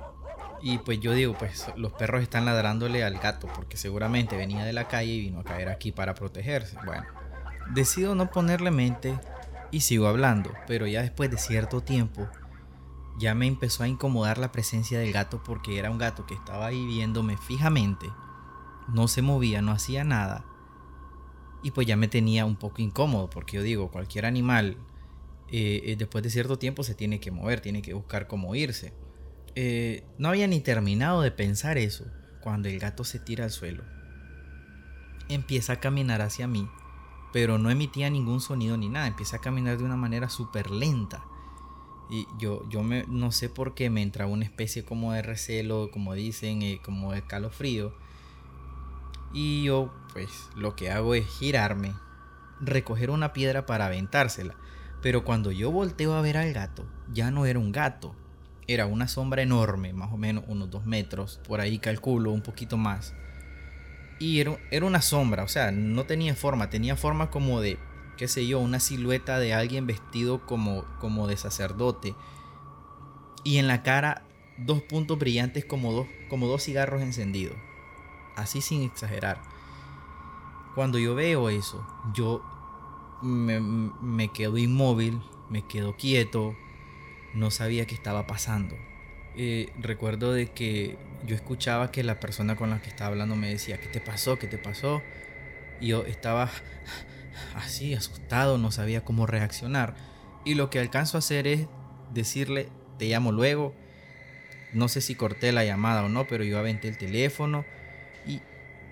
y 0.61 0.77
pues 0.79 0.99
yo 1.01 1.13
digo, 1.13 1.35
pues 1.37 1.67
los 1.75 1.91
perros 1.91 2.23
están 2.23 2.45
ladrándole 2.45 3.03
al 3.03 3.19
gato 3.19 3.47
porque 3.53 3.75
seguramente 3.75 4.37
venía 4.37 4.63
de 4.63 4.73
la 4.73 4.87
calle 4.87 5.11
y 5.11 5.19
vino 5.19 5.41
a 5.41 5.43
caer 5.43 5.67
aquí 5.67 5.91
para 5.91 6.15
protegerse. 6.15 6.77
Bueno, 6.85 7.03
decido 7.73 8.15
no 8.15 8.31
ponerle 8.31 8.71
mente 8.71 9.19
y 9.71 9.81
sigo 9.81 10.07
hablando, 10.07 10.51
pero 10.67 10.87
ya 10.87 11.01
después 11.01 11.29
de 11.29 11.37
cierto 11.37 11.81
tiempo 11.81 12.29
ya 13.17 13.35
me 13.35 13.45
empezó 13.45 13.83
a 13.83 13.87
incomodar 13.87 14.37
la 14.37 14.51
presencia 14.51 14.99
del 14.99 15.11
gato 15.11 15.41
porque 15.43 15.79
era 15.79 15.91
un 15.91 15.97
gato 15.97 16.25
que 16.25 16.33
estaba 16.33 16.65
ahí 16.65 16.85
viéndome 16.85 17.37
fijamente, 17.37 18.07
no 18.87 19.07
se 19.07 19.21
movía, 19.21 19.61
no 19.61 19.71
hacía 19.71 20.03
nada, 20.03 20.45
Y 21.63 21.71
pues 21.71 21.87
ya 21.87 21.95
me 21.95 22.07
tenía 22.07 22.45
un 22.45 22.57
poco 22.57 22.81
incómodo, 22.81 23.29
porque 23.29 23.57
yo 23.57 23.63
digo, 23.63 23.89
cualquier 23.89 24.25
animal 24.25 24.77
eh, 25.51 25.81
eh, 25.85 25.95
después 25.95 26.23
de 26.23 26.29
cierto 26.29 26.57
tiempo 26.57 26.83
se 26.83 26.95
tiene 26.95 27.19
que 27.19 27.31
mover, 27.31 27.61
tiene 27.61 27.81
que 27.81 27.93
buscar 27.93 28.27
cómo 28.27 28.55
irse. 28.55 28.93
Eh, 29.55 30.03
no 30.17 30.29
había 30.29 30.47
ni 30.47 30.59
terminado 30.59 31.21
de 31.21 31.31
pensar 31.31 31.77
eso 31.77 32.05
cuando 32.41 32.67
el 32.67 32.79
gato 32.79 33.03
se 33.03 33.19
tira 33.19 33.45
al 33.45 33.51
suelo. 33.51 33.83
Empieza 35.29 35.73
a 35.73 35.79
caminar 35.79 36.21
hacia 36.21 36.47
mí, 36.47 36.67
pero 37.31 37.57
no 37.57 37.69
emitía 37.69 38.09
ningún 38.09 38.41
sonido 38.41 38.77
ni 38.77 38.89
nada, 38.89 39.07
empieza 39.07 39.37
a 39.37 39.41
caminar 39.41 39.77
de 39.77 39.83
una 39.83 39.95
manera 39.95 40.29
súper 40.29 40.71
lenta. 40.71 41.23
Y 42.09 42.27
yo, 42.37 42.67
yo 42.69 42.83
me, 42.83 43.05
no 43.07 43.31
sé 43.31 43.49
por 43.49 43.73
qué 43.73 43.89
me 43.89 44.01
entra 44.01 44.27
una 44.27 44.45
especie 44.45 44.83
como 44.83 45.13
de 45.13 45.23
recelo, 45.23 45.89
como 45.91 46.13
dicen, 46.13 46.77
como 46.79 47.13
de 47.13 47.23
calofrío. 47.23 47.95
Y 49.35 49.63
yo, 49.63 49.93
pues, 50.13 50.29
lo 50.55 50.77
que 50.77 50.89
hago 50.89 51.13
es 51.13 51.27
girarme, 51.27 51.93
recoger 52.61 53.09
una 53.09 53.33
piedra 53.33 53.65
para 53.65 53.87
aventársela. 53.87 54.55
Pero 55.01 55.25
cuando 55.25 55.51
yo 55.51 55.71
volteo 55.71 56.13
a 56.15 56.21
ver 56.21 56.37
al 56.37 56.53
gato, 56.53 56.85
ya 57.11 57.31
no 57.31 57.45
era 57.45 57.59
un 57.59 57.73
gato. 57.73 58.15
Era 58.65 58.85
una 58.85 59.09
sombra 59.09 59.41
enorme, 59.41 59.91
más 59.91 60.13
o 60.13 60.17
menos 60.17 60.45
unos 60.47 60.71
dos 60.71 60.85
metros, 60.85 61.41
por 61.45 61.59
ahí 61.59 61.79
calculo, 61.79 62.31
un 62.31 62.43
poquito 62.43 62.77
más. 62.77 63.13
Y 64.19 64.39
era, 64.39 64.57
era 64.71 64.85
una 64.85 65.01
sombra, 65.01 65.43
o 65.43 65.49
sea, 65.49 65.69
no 65.73 66.05
tenía 66.05 66.33
forma, 66.33 66.69
tenía 66.69 66.95
forma 66.95 67.29
como 67.29 67.59
de, 67.59 67.77
qué 68.15 68.29
sé 68.29 68.47
yo, 68.47 68.59
una 68.59 68.79
silueta 68.79 69.37
de 69.37 69.53
alguien 69.53 69.85
vestido 69.85 70.45
como, 70.45 70.85
como 70.99 71.27
de 71.27 71.35
sacerdote. 71.35 72.15
Y 73.43 73.57
en 73.57 73.67
la 73.67 73.83
cara 73.83 74.23
dos 74.57 74.81
puntos 74.81 75.19
brillantes 75.19 75.65
como 75.65 75.91
dos, 75.91 76.07
como 76.29 76.47
dos 76.47 76.63
cigarros 76.63 77.01
encendidos. 77.01 77.57
Así 78.35 78.61
sin 78.61 78.83
exagerar. 78.83 79.41
Cuando 80.75 80.99
yo 80.99 81.15
veo 81.15 81.49
eso, 81.49 81.85
yo 82.13 82.43
me, 83.21 84.29
quedo 84.33 84.57
inmóvil, 84.57 85.21
me 85.49 85.65
quedo 85.65 85.95
quieto, 85.95 86.55
no 87.33 87.49
sabía 87.49 87.87
qué 87.87 87.95
estaba 87.95 88.27
pasando. 88.27 88.75
Eh, 89.37 89.71
recuerdo 89.79 90.33
de 90.33 90.51
que 90.51 90.97
yo 91.25 91.35
escuchaba 91.35 91.91
que 91.91 92.03
la 92.03 92.19
persona 92.19 92.55
con 92.55 92.69
la 92.69 92.81
que 92.81 92.89
estaba 92.89 93.11
hablando 93.11 93.35
me 93.35 93.49
decía, 93.49 93.79
¿qué 93.79 93.87
te 93.87 94.01
pasó? 94.01 94.37
¿Qué 94.37 94.47
te 94.47 94.57
pasó? 94.57 95.01
Y 95.79 95.87
yo 95.87 96.05
estaba 96.05 96.49
así, 97.55 97.93
asustado, 97.93 98.57
no 98.57 98.71
sabía 98.71 99.03
cómo 99.03 99.25
reaccionar. 99.25 99.95
Y 100.43 100.55
lo 100.55 100.69
que 100.69 100.79
alcanzo 100.79 101.17
a 101.17 101.19
hacer 101.19 101.47
es 101.47 101.67
decirle, 102.13 102.69
te 102.97 103.05
llamo 103.05 103.31
luego. 103.31 103.73
No 104.73 104.89
sé 104.89 104.99
si 104.99 105.15
corté 105.15 105.53
la 105.53 105.63
llamada 105.63 106.03
o 106.03 106.09
no, 106.09 106.27
pero 106.27 106.43
yo 106.43 106.59
aventé 106.59 106.89
el 106.89 106.97
teléfono 106.97 107.65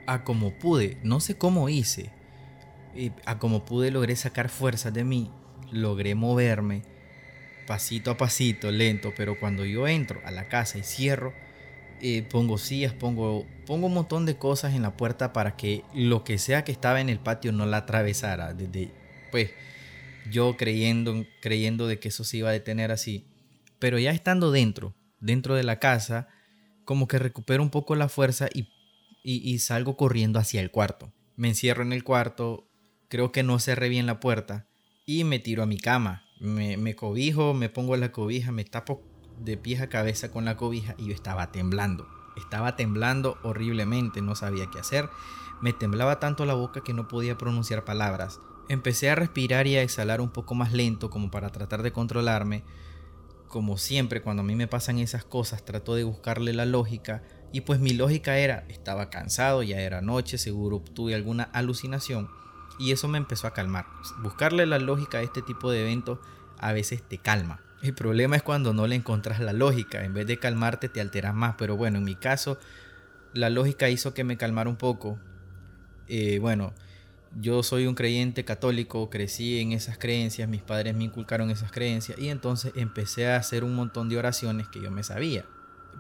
a 0.05 0.23
como 0.23 0.51
pude, 0.57 0.97
no 1.03 1.19
sé 1.19 1.37
cómo 1.37 1.69
hice, 1.69 2.11
a 3.25 3.39
como 3.39 3.65
pude 3.65 3.91
logré 3.91 4.15
sacar 4.15 4.49
fuerzas 4.49 4.93
de 4.93 5.03
mí, 5.03 5.31
logré 5.71 6.15
moverme 6.15 6.83
pasito 7.65 8.11
a 8.11 8.17
pasito, 8.17 8.71
lento, 8.71 9.13
pero 9.15 9.39
cuando 9.39 9.65
yo 9.65 9.87
entro 9.87 10.21
a 10.25 10.31
la 10.31 10.47
casa 10.47 10.77
y 10.77 10.83
cierro, 10.83 11.33
eh, 12.01 12.23
pongo 12.23 12.57
sillas, 12.57 12.93
pongo, 12.93 13.45
pongo 13.65 13.87
un 13.87 13.93
montón 13.93 14.25
de 14.25 14.37
cosas 14.37 14.73
en 14.73 14.81
la 14.81 14.97
puerta 14.97 15.33
para 15.33 15.55
que 15.55 15.83
lo 15.93 16.23
que 16.23 16.37
sea 16.37 16.63
que 16.63 16.71
estaba 16.71 17.01
en 17.01 17.09
el 17.09 17.19
patio 17.19 17.51
no 17.51 17.65
la 17.65 17.77
atravesara. 17.77 18.53
Desde, 18.53 18.91
pues 19.31 19.51
yo 20.29 20.57
creyendo, 20.57 21.25
creyendo 21.41 21.87
de 21.87 21.99
que 21.99 22.09
eso 22.09 22.23
se 22.23 22.37
iba 22.37 22.49
a 22.49 22.53
detener 22.53 22.91
así. 22.91 23.27
Pero 23.79 23.99
ya 23.99 24.11
estando 24.11 24.51
dentro, 24.51 24.95
dentro 25.19 25.55
de 25.55 25.63
la 25.63 25.79
casa, 25.79 26.27
como 26.85 27.07
que 27.07 27.19
recupero 27.19 27.63
un 27.63 27.69
poco 27.69 27.95
la 27.95 28.09
fuerza 28.09 28.47
y, 28.53 28.69
y 29.23 29.57
salgo 29.59 29.95
corriendo 29.97 30.39
hacia 30.39 30.61
el 30.61 30.69
cuarto. 30.71 31.13
Me 31.35 31.47
encierro 31.47 31.81
en 31.81 31.93
el 31.93 32.03
cuarto, 32.03 32.67
creo 33.09 33.31
que 33.31 33.43
no 33.43 33.59
cerré 33.59 33.89
bien 33.89 34.05
la 34.05 34.19
puerta 34.19 34.67
y 35.05 35.23
me 35.23 35.39
tiro 35.39 35.63
a 35.63 35.67
mi 35.67 35.77
cama. 35.77 36.25
Me, 36.39 36.95
cobijo, 36.95 37.53
me 37.53 37.69
pongo 37.69 37.95
la 37.95 38.11
cobija, 38.11 38.51
me 38.51 38.65
tapo 38.65 39.01
de 39.39 39.57
pies 39.57 39.81
a 39.81 39.89
cabeza 39.89 40.31
con 40.31 40.45
la 40.45 40.57
cobija 40.57 40.95
y 40.97 41.07
yo 41.07 41.13
estaba 41.13 41.51
temblando. 41.51 42.07
Estaba 42.35 42.75
temblando 42.75 43.37
horriblemente, 43.43 44.21
no 44.21 44.35
sabía 44.35 44.67
qué 44.71 44.79
hacer. 44.79 45.09
Me 45.61 45.73
temblaba 45.73 46.19
tanto 46.19 46.45
la 46.45 46.53
boca 46.53 46.81
que 46.81 46.93
no 46.93 47.07
podía 47.07 47.37
pronunciar 47.37 47.85
palabras. 47.85 48.39
Empecé 48.67 49.09
a 49.09 49.15
respirar 49.15 49.67
y 49.67 49.75
a 49.75 49.83
exhalar 49.83 50.19
un 50.19 50.31
poco 50.31 50.55
más 50.55 50.73
lento 50.73 51.09
como 51.09 51.31
para 51.31 51.49
tratar 51.49 51.83
de 51.83 51.91
controlarme. 51.91 52.63
Como 53.47 53.77
siempre, 53.77 54.21
cuando 54.21 54.41
a 54.41 54.45
mí 54.45 54.55
me 54.55 54.67
pasan 54.67 54.99
esas 54.99 55.23
cosas, 55.23 55.63
trato 55.63 55.95
de 55.95 56.03
buscarle 56.03 56.53
la 56.53 56.65
lógica. 56.65 57.23
Y 57.53 57.61
pues 57.61 57.79
mi 57.79 57.93
lógica 57.93 58.37
era, 58.37 58.65
estaba 58.67 59.09
cansado, 59.09 59.63
ya 59.63 59.79
era 59.79 60.01
noche, 60.01 60.37
seguro 60.37 60.83
tuve 60.93 61.15
alguna 61.15 61.43
alucinación 61.43 62.29
y 62.79 62.91
eso 62.91 63.07
me 63.07 63.17
empezó 63.17 63.47
a 63.47 63.53
calmar. 63.53 63.85
Buscarle 64.21 64.65
la 64.65 64.79
lógica 64.79 65.19
a 65.19 65.21
este 65.21 65.41
tipo 65.41 65.71
de 65.71 65.81
eventos 65.81 66.19
a 66.57 66.73
veces 66.73 67.03
te 67.07 67.17
calma. 67.17 67.61
El 67.81 67.93
problema 67.93 68.35
es 68.35 68.43
cuando 68.43 68.73
no 68.73 68.87
le 68.87 68.95
encontras 68.95 69.39
la 69.39 69.53
lógica. 69.53 70.03
En 70.03 70.13
vez 70.13 70.25
de 70.25 70.39
calmarte 70.39 70.89
te 70.89 71.01
alteras 71.01 71.35
más. 71.35 71.55
Pero 71.57 71.75
bueno, 71.75 71.97
en 71.97 72.05
mi 72.05 72.15
caso, 72.15 72.57
la 73.33 73.49
lógica 73.49 73.89
hizo 73.89 74.13
que 74.13 74.23
me 74.23 74.37
calmara 74.37 74.69
un 74.69 74.77
poco. 74.77 75.19
Eh, 76.07 76.39
bueno, 76.39 76.73
yo 77.39 77.61
soy 77.63 77.85
un 77.87 77.95
creyente 77.95 78.45
católico, 78.45 79.09
crecí 79.09 79.59
en 79.59 79.73
esas 79.73 79.97
creencias, 79.97 80.47
mis 80.47 80.61
padres 80.61 80.95
me 80.95 81.03
inculcaron 81.03 81.49
esas 81.49 81.71
creencias 81.71 82.17
y 82.19 82.29
entonces 82.29 82.73
empecé 82.75 83.27
a 83.31 83.37
hacer 83.37 83.63
un 83.63 83.75
montón 83.75 84.07
de 84.07 84.17
oraciones 84.17 84.67
que 84.67 84.81
yo 84.81 84.91
me 84.91 85.03
sabía. 85.03 85.45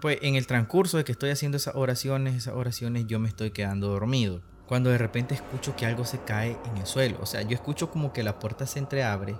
Pues 0.01 0.19
en 0.21 0.35
el 0.35 0.47
transcurso 0.47 0.97
de 0.97 1.03
que 1.03 1.13
estoy 1.13 1.29
haciendo 1.29 1.57
esas 1.57 1.75
oraciones, 1.75 2.35
esas 2.35 2.55
oraciones 2.55 3.07
yo 3.07 3.19
me 3.19 3.29
estoy 3.29 3.51
quedando 3.51 3.87
dormido 3.87 4.41
cuando 4.67 4.89
de 4.89 4.97
repente 4.97 5.35
escucho 5.35 5.75
que 5.75 5.85
algo 5.85 6.05
se 6.05 6.19
cae 6.23 6.57
en 6.65 6.77
el 6.77 6.85
suelo. 6.85 7.17
O 7.21 7.25
sea, 7.25 7.41
yo 7.41 7.53
escucho 7.53 7.89
como 7.89 8.13
que 8.13 8.23
la 8.23 8.39
puerta 8.39 8.65
se 8.65 8.79
entreabre 8.79 9.35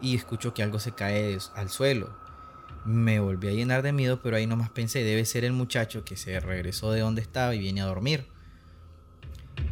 y 0.00 0.14
escucho 0.16 0.54
que 0.54 0.62
algo 0.62 0.78
se 0.78 0.92
cae 0.92 1.38
al 1.54 1.70
suelo. 1.70 2.14
Me 2.84 3.20
volví 3.20 3.48
a 3.48 3.52
llenar 3.52 3.82
de 3.82 3.92
miedo, 3.92 4.20
pero 4.22 4.36
ahí 4.36 4.46
nomás 4.46 4.70
pensé, 4.70 5.02
debe 5.04 5.24
ser 5.24 5.44
el 5.44 5.52
muchacho 5.52 6.04
que 6.04 6.16
se 6.16 6.40
regresó 6.40 6.92
de 6.92 7.00
donde 7.00 7.20
estaba 7.22 7.54
y 7.54 7.58
viene 7.58 7.82
a 7.82 7.86
dormir. 7.86 8.26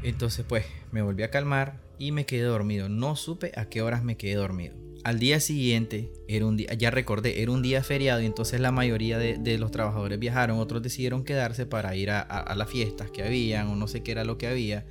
Entonces 0.02 0.44
pues 0.48 0.66
me 0.90 1.02
volví 1.02 1.22
a 1.22 1.30
calmar 1.30 1.80
y 1.98 2.12
me 2.12 2.26
quedé 2.26 2.42
dormido. 2.42 2.88
No 2.88 3.16
supe 3.16 3.52
a 3.56 3.66
qué 3.66 3.82
horas 3.82 4.04
me 4.04 4.16
quedé 4.16 4.34
dormido. 4.34 4.87
Al 5.04 5.18
día 5.18 5.40
siguiente, 5.40 6.12
era 6.26 6.44
un 6.46 6.56
día, 6.56 6.74
ya 6.74 6.90
recordé, 6.90 7.42
era 7.42 7.52
un 7.52 7.62
día 7.62 7.82
feriado 7.82 8.20
y 8.20 8.26
entonces 8.26 8.60
la 8.60 8.72
mayoría 8.72 9.18
de, 9.18 9.58
los 9.58 9.70
trabajadores 9.70 10.18
viajaron, 10.18 10.58
otros 10.58 10.82
decidieron 10.82 11.24
quedarse 11.24 11.66
para 11.66 11.94
ir 11.94 12.10
a, 12.10 12.54
las 12.56 12.68
fiestas 12.68 13.10
que 13.10 13.22
habían 13.22 13.68
o 13.68 13.76
no 13.76 13.86
sé 13.86 14.02
qué 14.02 14.12
era 14.12 14.24
lo 14.24 14.38
que 14.38 14.48
había. 14.48 14.86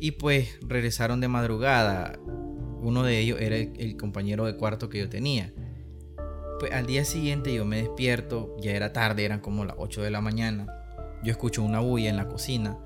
Y 0.00 0.12
pues 0.12 0.58
regresaron 0.62 1.20
de 1.20 1.28
madrugada. 1.28 2.18
Uno 2.80 3.04
de 3.04 3.20
ellos 3.20 3.40
era 3.40 3.56
el, 3.56 3.96
compañero 3.96 4.44
de 4.44 4.56
cuarto 4.56 4.88
que 4.88 4.98
yo 4.98 5.08
tenía. 5.08 5.52
Pues 6.58 6.72
al 6.72 6.86
día 6.86 7.04
siguiente 7.04 7.54
yo 7.54 7.64
me 7.64 7.76
despierto, 7.76 8.56
ya 8.60 8.72
era 8.72 8.92
tarde, 8.92 9.24
eran 9.24 9.40
como 9.40 9.64
las 9.64 9.76
8 9.78 10.02
de 10.02 10.10
la 10.10 10.20
mañana. 10.20 10.66
Yo 11.22 11.30
escucho 11.30 11.62
una 11.62 11.78
bulla 11.78 12.10
en 12.10 12.16
la 12.16 12.26
cocina. 12.26 12.78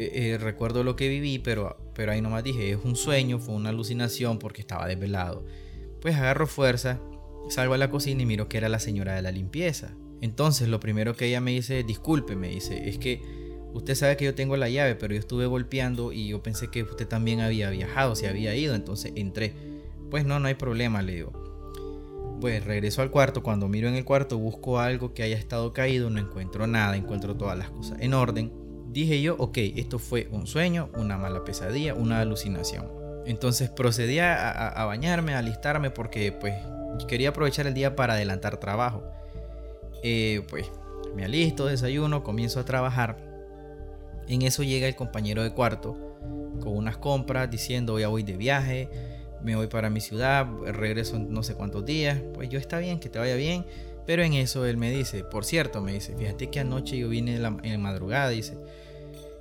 Eh, 0.00 0.30
eh, 0.30 0.38
recuerdo 0.38 0.84
lo 0.84 0.94
que 0.94 1.08
viví, 1.08 1.40
pero 1.40 1.76
pero 1.92 2.12
ahí 2.12 2.20
nomás 2.20 2.44
dije, 2.44 2.70
es 2.70 2.78
un 2.84 2.94
sueño, 2.94 3.40
fue 3.40 3.56
una 3.56 3.70
alucinación 3.70 4.38
porque 4.38 4.60
estaba 4.60 4.86
desvelado. 4.86 5.44
Pues 6.00 6.14
agarro 6.14 6.46
fuerza, 6.46 7.00
salgo 7.48 7.74
a 7.74 7.78
la 7.78 7.90
cocina 7.90 8.22
y 8.22 8.26
miro 8.26 8.48
que 8.48 8.58
era 8.58 8.68
la 8.68 8.78
señora 8.78 9.16
de 9.16 9.22
la 9.22 9.32
limpieza. 9.32 9.96
Entonces 10.20 10.68
lo 10.68 10.78
primero 10.78 11.14
que 11.14 11.26
ella 11.26 11.40
me 11.40 11.50
dice, 11.50 11.82
disculpe, 11.82 12.36
me 12.36 12.50
dice, 12.50 12.88
es 12.88 12.98
que 12.98 13.20
usted 13.74 13.96
sabe 13.96 14.16
que 14.16 14.26
yo 14.26 14.36
tengo 14.36 14.56
la 14.56 14.68
llave, 14.68 14.94
pero 14.94 15.14
yo 15.14 15.18
estuve 15.18 15.46
golpeando 15.46 16.12
y 16.12 16.28
yo 16.28 16.40
pensé 16.40 16.68
que 16.68 16.84
usted 16.84 17.08
también 17.08 17.40
había 17.40 17.68
viajado, 17.70 18.14
se 18.14 18.28
había 18.28 18.54
ido, 18.54 18.76
entonces 18.76 19.10
entré. 19.16 19.56
Pues 20.08 20.24
no, 20.24 20.38
no 20.38 20.46
hay 20.46 20.54
problema, 20.54 21.02
le 21.02 21.16
digo. 21.16 22.38
Pues 22.40 22.64
regreso 22.64 23.02
al 23.02 23.10
cuarto, 23.10 23.42
cuando 23.42 23.66
miro 23.66 23.88
en 23.88 23.96
el 23.96 24.04
cuarto 24.04 24.38
busco 24.38 24.78
algo 24.78 25.14
que 25.14 25.24
haya 25.24 25.36
estado 25.36 25.72
caído, 25.72 26.10
no 26.10 26.20
encuentro 26.20 26.68
nada, 26.68 26.96
encuentro 26.96 27.34
todas 27.34 27.58
las 27.58 27.70
cosas 27.70 27.98
en 28.00 28.14
orden 28.14 28.67
dije 29.00 29.20
yo, 29.20 29.36
ok, 29.38 29.58
esto 29.76 29.98
fue 29.98 30.28
un 30.30 30.46
sueño, 30.46 30.90
una 30.94 31.16
mala 31.16 31.44
pesadilla, 31.44 31.94
una 31.94 32.20
alucinación. 32.20 32.90
Entonces 33.26 33.68
procedí 33.68 34.18
a, 34.18 34.84
bañarme, 34.86 35.34
a 35.34 35.38
alistarme 35.38 35.90
porque 35.90 36.32
pues 36.32 36.54
quería 37.06 37.30
aprovechar 37.30 37.66
el 37.66 37.74
día 37.74 37.94
para 37.94 38.14
adelantar 38.14 38.58
trabajo. 38.58 39.02
Eh, 40.02 40.42
pues 40.48 40.70
me 41.14 41.24
alisto, 41.24 41.66
desayuno, 41.66 42.24
comienzo 42.24 42.60
a 42.60 42.64
trabajar. 42.64 43.18
En 44.28 44.42
eso 44.42 44.62
llega 44.62 44.88
el 44.88 44.96
compañero 44.96 45.42
de 45.42 45.52
cuarto 45.52 45.96
con 46.60 46.76
unas 46.76 46.96
compras 46.96 47.50
diciendo 47.50 47.98
ya 47.98 48.08
voy 48.08 48.22
de 48.22 48.36
viaje, 48.36 48.88
me 49.42 49.56
voy 49.56 49.68
para 49.68 49.90
mi 49.90 50.00
ciudad, 50.00 50.46
regreso 50.66 51.16
en 51.16 51.32
no 51.32 51.42
sé 51.42 51.54
cuántos 51.54 51.84
días. 51.84 52.18
Pues 52.34 52.48
yo 52.48 52.58
está 52.58 52.78
bien, 52.78 52.98
que 52.98 53.08
te 53.08 53.18
vaya 53.18 53.36
bien. 53.36 53.64
Pero 54.08 54.22
en 54.22 54.32
eso 54.32 54.64
él 54.64 54.78
me 54.78 54.90
dice, 54.90 55.22
por 55.22 55.44
cierto, 55.44 55.82
me 55.82 55.92
dice, 55.92 56.16
fíjate 56.16 56.48
que 56.48 56.60
anoche 56.60 56.96
yo 56.96 57.10
vine 57.10 57.36
en 57.36 57.42
la, 57.42 57.50
madrugada, 57.50 58.30
dice, 58.30 58.56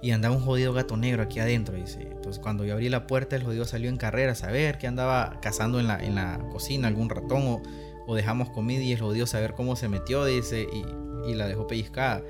y 0.01 0.11
andaba 0.11 0.35
un 0.35 0.41
jodido 0.41 0.73
gato 0.73 0.95
negro 0.97 1.23
aquí 1.23 1.39
adentro, 1.39 1.75
dice. 1.75 2.01
Entonces 2.01 2.39
cuando 2.39 2.65
yo 2.65 2.73
abrí 2.73 2.89
la 2.89 3.07
puerta, 3.07 3.35
el 3.35 3.43
jodido 3.43 3.65
salió 3.65 3.89
en 3.89 3.97
carrera 3.97 4.33
a 4.33 4.35
saber 4.35 4.77
que 4.77 4.87
andaba 4.87 5.39
cazando 5.41 5.79
en 5.79 5.87
la, 5.87 6.03
en 6.03 6.15
la 6.15 6.39
cocina 6.51 6.87
algún 6.87 7.09
ratón 7.09 7.47
o, 7.47 7.63
o 8.05 8.15
dejamos 8.15 8.49
comida 8.49 8.81
y 8.81 8.93
el 8.93 8.99
jodido 8.99 9.25
saber 9.25 9.53
cómo 9.53 9.75
se 9.75 9.89
metió, 9.89 10.25
dice, 10.25 10.67
y, 10.71 11.31
y 11.31 11.33
la 11.33 11.47
dejó 11.47 11.67
pellizcada. 11.67 12.23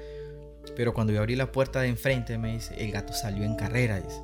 Pero 0.76 0.94
cuando 0.94 1.14
yo 1.14 1.20
abrí 1.20 1.36
la 1.36 1.52
puerta 1.52 1.82
de 1.82 1.88
enfrente, 1.88 2.38
me 2.38 2.54
dice, 2.54 2.76
el 2.78 2.92
gato 2.92 3.14
salió 3.14 3.44
en 3.44 3.56
carrera, 3.56 4.00
dice. 4.00 4.22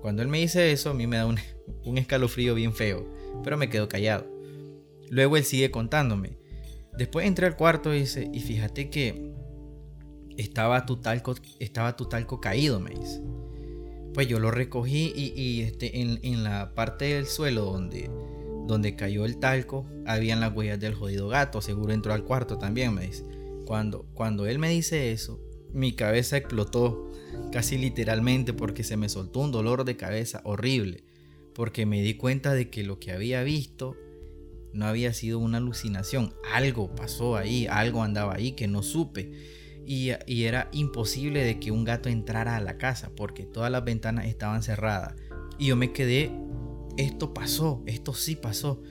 Cuando 0.00 0.22
él 0.22 0.28
me 0.28 0.38
dice 0.38 0.72
eso, 0.72 0.90
a 0.90 0.94
mí 0.94 1.06
me 1.06 1.16
da 1.16 1.26
un, 1.26 1.38
un 1.84 1.98
escalofrío 1.98 2.54
bien 2.54 2.72
feo, 2.72 3.06
pero 3.42 3.56
me 3.56 3.68
quedo 3.68 3.88
callado. 3.88 4.26
Luego 5.10 5.36
él 5.36 5.44
sigue 5.44 5.70
contándome. 5.70 6.38
Después 6.96 7.26
entré 7.26 7.46
al 7.46 7.56
cuarto 7.56 7.90
dice, 7.90 8.28
y 8.32 8.40
fíjate 8.40 8.90
que 8.90 9.32
estaba 10.38 10.86
tu 10.86 10.96
talco, 10.96 11.34
estaba 11.58 11.96
tu 11.96 12.06
talco 12.06 12.40
caído, 12.40 12.80
me 12.80 12.90
dice. 12.90 13.20
Pues 14.14 14.26
yo 14.28 14.38
lo 14.38 14.50
recogí 14.50 15.12
y, 15.14 15.60
este, 15.60 16.00
en, 16.00 16.44
la 16.44 16.74
parte 16.74 17.06
del 17.14 17.26
suelo 17.26 17.66
donde, 17.66 18.10
donde 18.66 18.96
cayó 18.96 19.26
el 19.26 19.38
talco, 19.38 19.84
habían 20.06 20.40
las 20.40 20.54
huellas 20.54 20.80
del 20.80 20.94
jodido 20.94 21.28
gato, 21.28 21.60
seguro 21.60 21.92
entró 21.92 22.14
al 22.14 22.24
cuarto 22.24 22.56
también, 22.56 22.94
me 22.94 23.06
dice. 23.06 23.24
Cuando, 23.66 24.06
cuando 24.14 24.46
él 24.46 24.58
me 24.58 24.70
dice 24.70 25.12
eso, 25.12 25.40
mi 25.72 25.92
cabeza 25.92 26.36
explotó 26.38 27.10
casi 27.52 27.76
literalmente 27.76 28.54
porque 28.54 28.84
se 28.84 28.96
me 28.96 29.08
soltó 29.08 29.40
un 29.40 29.52
dolor 29.52 29.84
de 29.84 29.96
cabeza 29.96 30.40
horrible, 30.44 31.04
porque 31.54 31.84
me 31.84 32.00
di 32.00 32.14
cuenta 32.14 32.54
de 32.54 32.70
que 32.70 32.84
lo 32.84 32.98
que 32.98 33.12
había 33.12 33.42
visto 33.42 33.96
no 34.72 34.86
había 34.86 35.12
sido 35.12 35.38
una 35.38 35.58
alucinación, 35.58 36.34
algo 36.52 36.94
pasó 36.94 37.36
ahí, 37.36 37.66
algo 37.66 38.02
andaba 38.02 38.34
ahí 38.34 38.52
que 38.52 38.68
no 38.68 38.82
supe. 38.82 39.57
Y, 39.90 40.10
y, 40.26 40.44
era 40.44 40.68
imposible 40.72 41.42
de 41.42 41.58
que 41.58 41.70
un 41.70 41.84
gato 41.84 42.10
entrara 42.10 42.56
a 42.56 42.60
la 42.60 42.76
casa 42.76 43.10
porque 43.16 43.44
todas 43.44 43.70
las 43.70 43.84
ventanas 43.84 44.26
estaban 44.26 44.62
cerradas. 44.62 45.14
Y 45.58 45.68
yo 45.68 45.76
me 45.76 45.92
quedé, 45.92 46.30
esto 46.98 47.32
pasó, 47.32 47.82
esto 47.86 48.12
sí 48.12 48.36
pasó. 48.36 48.82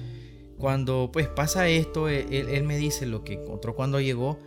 Cuando 0.58 1.12
pues 1.14 1.28
pasa 1.28 1.68
esto, 1.68 2.10
él, 2.10 2.26
él 2.32 2.64
me 2.64 2.78
dice 2.78 3.06
lo 3.06 3.24
que 3.24 3.34
encontró 3.34 3.76
cuando 3.76 4.02
llegó 4.02 4.40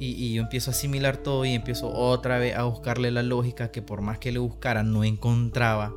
y, 0.00 0.32
yo 0.32 0.42
empiezo 0.42 0.70
a 0.70 0.72
asimilar 0.72 1.18
todo 1.18 1.44
y 1.44 1.52
empiezo 1.52 1.92
otra 1.92 2.38
vez 2.38 2.56
a 2.56 2.62
buscarle 2.64 3.10
la 3.10 3.22
lógica 3.22 3.70
que 3.70 3.82
por 3.82 4.00
más 4.00 4.18
que 4.18 4.32
le 4.32 4.38
buscara 4.38 4.82
no 4.82 5.04
encontraba. 5.04 5.94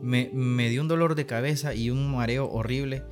Me, 0.00 0.30
me 0.32 0.68
dio 0.68 0.80
un 0.80 0.86
dolor 0.86 1.16
de 1.16 1.26
cabeza 1.26 1.74
y 1.74 1.90
un 1.90 2.12
mareo 2.12 2.48
horrible 2.48 3.02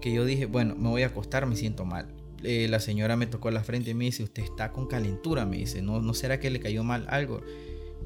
que 0.00 0.14
yo 0.14 0.24
dije, 0.24 0.46
bueno, 0.46 0.74
me 0.76 0.88
voy 0.88 1.02
a 1.02 1.08
acostar, 1.08 1.44
me 1.44 1.56
siento 1.56 1.84
mal. 1.84 2.08
Eh, 2.44 2.68
la 2.68 2.80
señora 2.80 3.16
me 3.16 3.26
tocó 3.26 3.50
la 3.50 3.62
frente 3.64 3.90
y 3.90 3.94
me 3.94 4.04
dice, 4.04 4.22
usted 4.22 4.42
está 4.42 4.72
con 4.72 4.86
calentura, 4.86 5.44
me 5.44 5.56
dice, 5.56 5.82
¿no, 5.82 6.00
no 6.00 6.14
será 6.14 6.38
que 6.38 6.50
le 6.50 6.60
cayó 6.60 6.84
mal 6.84 7.06
algo? 7.08 7.42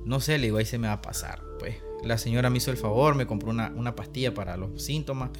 No 0.04 0.20
sé, 0.20 0.38
le 0.38 0.44
digo, 0.44 0.56
ahí 0.56 0.64
se 0.64 0.78
me 0.78 0.88
va 0.88 0.94
a 0.94 1.02
pasar. 1.02 1.42
Pues 1.58 1.76
la 2.02 2.18
señora 2.18 2.50
me 2.50 2.58
hizo 2.58 2.70
el 2.70 2.76
favor, 2.76 3.14
me 3.14 3.26
compró 3.26 3.50
una, 3.50 3.72
una 3.76 3.94
pastilla 3.94 4.34
para 4.34 4.56
los 4.56 4.82
síntomas, 4.82 5.30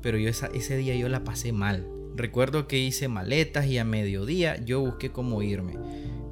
pero 0.00 0.18
yo 0.18 0.28
ese 0.28 0.76
día 0.76 0.96
yo 0.96 1.08
la 1.08 1.24
pasé 1.24 1.52
mal. 1.52 1.86
Recuerdo 2.14 2.68
que 2.68 2.78
hice 2.78 3.08
maletas 3.08 3.66
y 3.66 3.78
a 3.78 3.84
mediodía 3.84 4.62
yo 4.62 4.80
busqué 4.80 5.10
cómo 5.12 5.42
irme. 5.42 5.78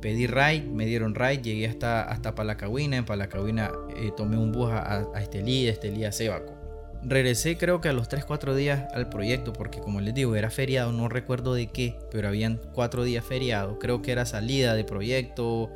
Pedí 0.02 0.26
ride, 0.26 0.62
me 0.62 0.86
dieron 0.86 1.14
ride, 1.14 1.42
llegué 1.42 1.66
hasta, 1.68 2.02
hasta. 2.02 2.30
En 2.30 3.04
Palacahuina 3.04 3.72
eh, 3.96 4.12
tomé 4.16 4.36
un 4.36 4.52
bus 4.52 4.70
a, 4.70 5.06
a 5.14 5.22
Estelí, 5.22 5.64
de 5.64 5.70
Estelí 5.70 6.04
a 6.04 6.12
Sebaco. 6.12 6.59
Regresé 7.02 7.56
creo 7.56 7.80
que 7.80 7.88
a 7.88 7.92
los 7.92 8.08
3-4 8.10 8.54
días 8.54 8.92
al 8.92 9.08
proyecto 9.08 9.52
porque 9.52 9.80
como 9.80 10.00
les 10.00 10.14
digo 10.14 10.36
era 10.36 10.50
feriado, 10.50 10.92
no 10.92 11.08
recuerdo 11.08 11.54
de 11.54 11.68
qué, 11.68 11.98
pero 12.10 12.28
habían 12.28 12.60
4 12.72 13.04
días 13.04 13.24
feriados. 13.24 13.78
Creo 13.80 14.02
que 14.02 14.12
era 14.12 14.26
salida 14.26 14.74
de 14.74 14.84
proyecto. 14.84 15.70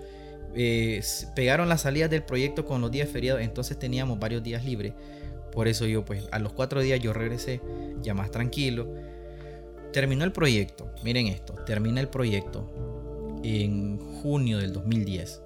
Eh, 0.54 1.02
pegaron 1.34 1.68
las 1.68 1.82
salidas 1.82 2.10
del 2.10 2.22
proyecto 2.22 2.64
con 2.64 2.80
los 2.80 2.90
días 2.90 3.08
feriados, 3.08 3.42
entonces 3.42 3.78
teníamos 3.78 4.18
varios 4.18 4.42
días 4.42 4.64
libres. 4.64 4.92
Por 5.50 5.68
eso 5.68 5.86
yo 5.86 6.04
pues 6.04 6.28
a 6.30 6.38
los 6.38 6.52
4 6.52 6.80
días 6.80 7.00
yo 7.00 7.12
regresé 7.12 7.60
ya 8.02 8.12
más 8.12 8.30
tranquilo 8.30 8.88
terminó 9.94 10.24
el 10.24 10.32
proyecto. 10.32 10.90
Miren 11.04 11.28
esto, 11.28 11.54
termina 11.64 12.00
el 12.00 12.08
proyecto 12.08 13.40
en 13.44 13.98
junio 13.98 14.58
del 14.58 14.72
2010. 14.72 15.40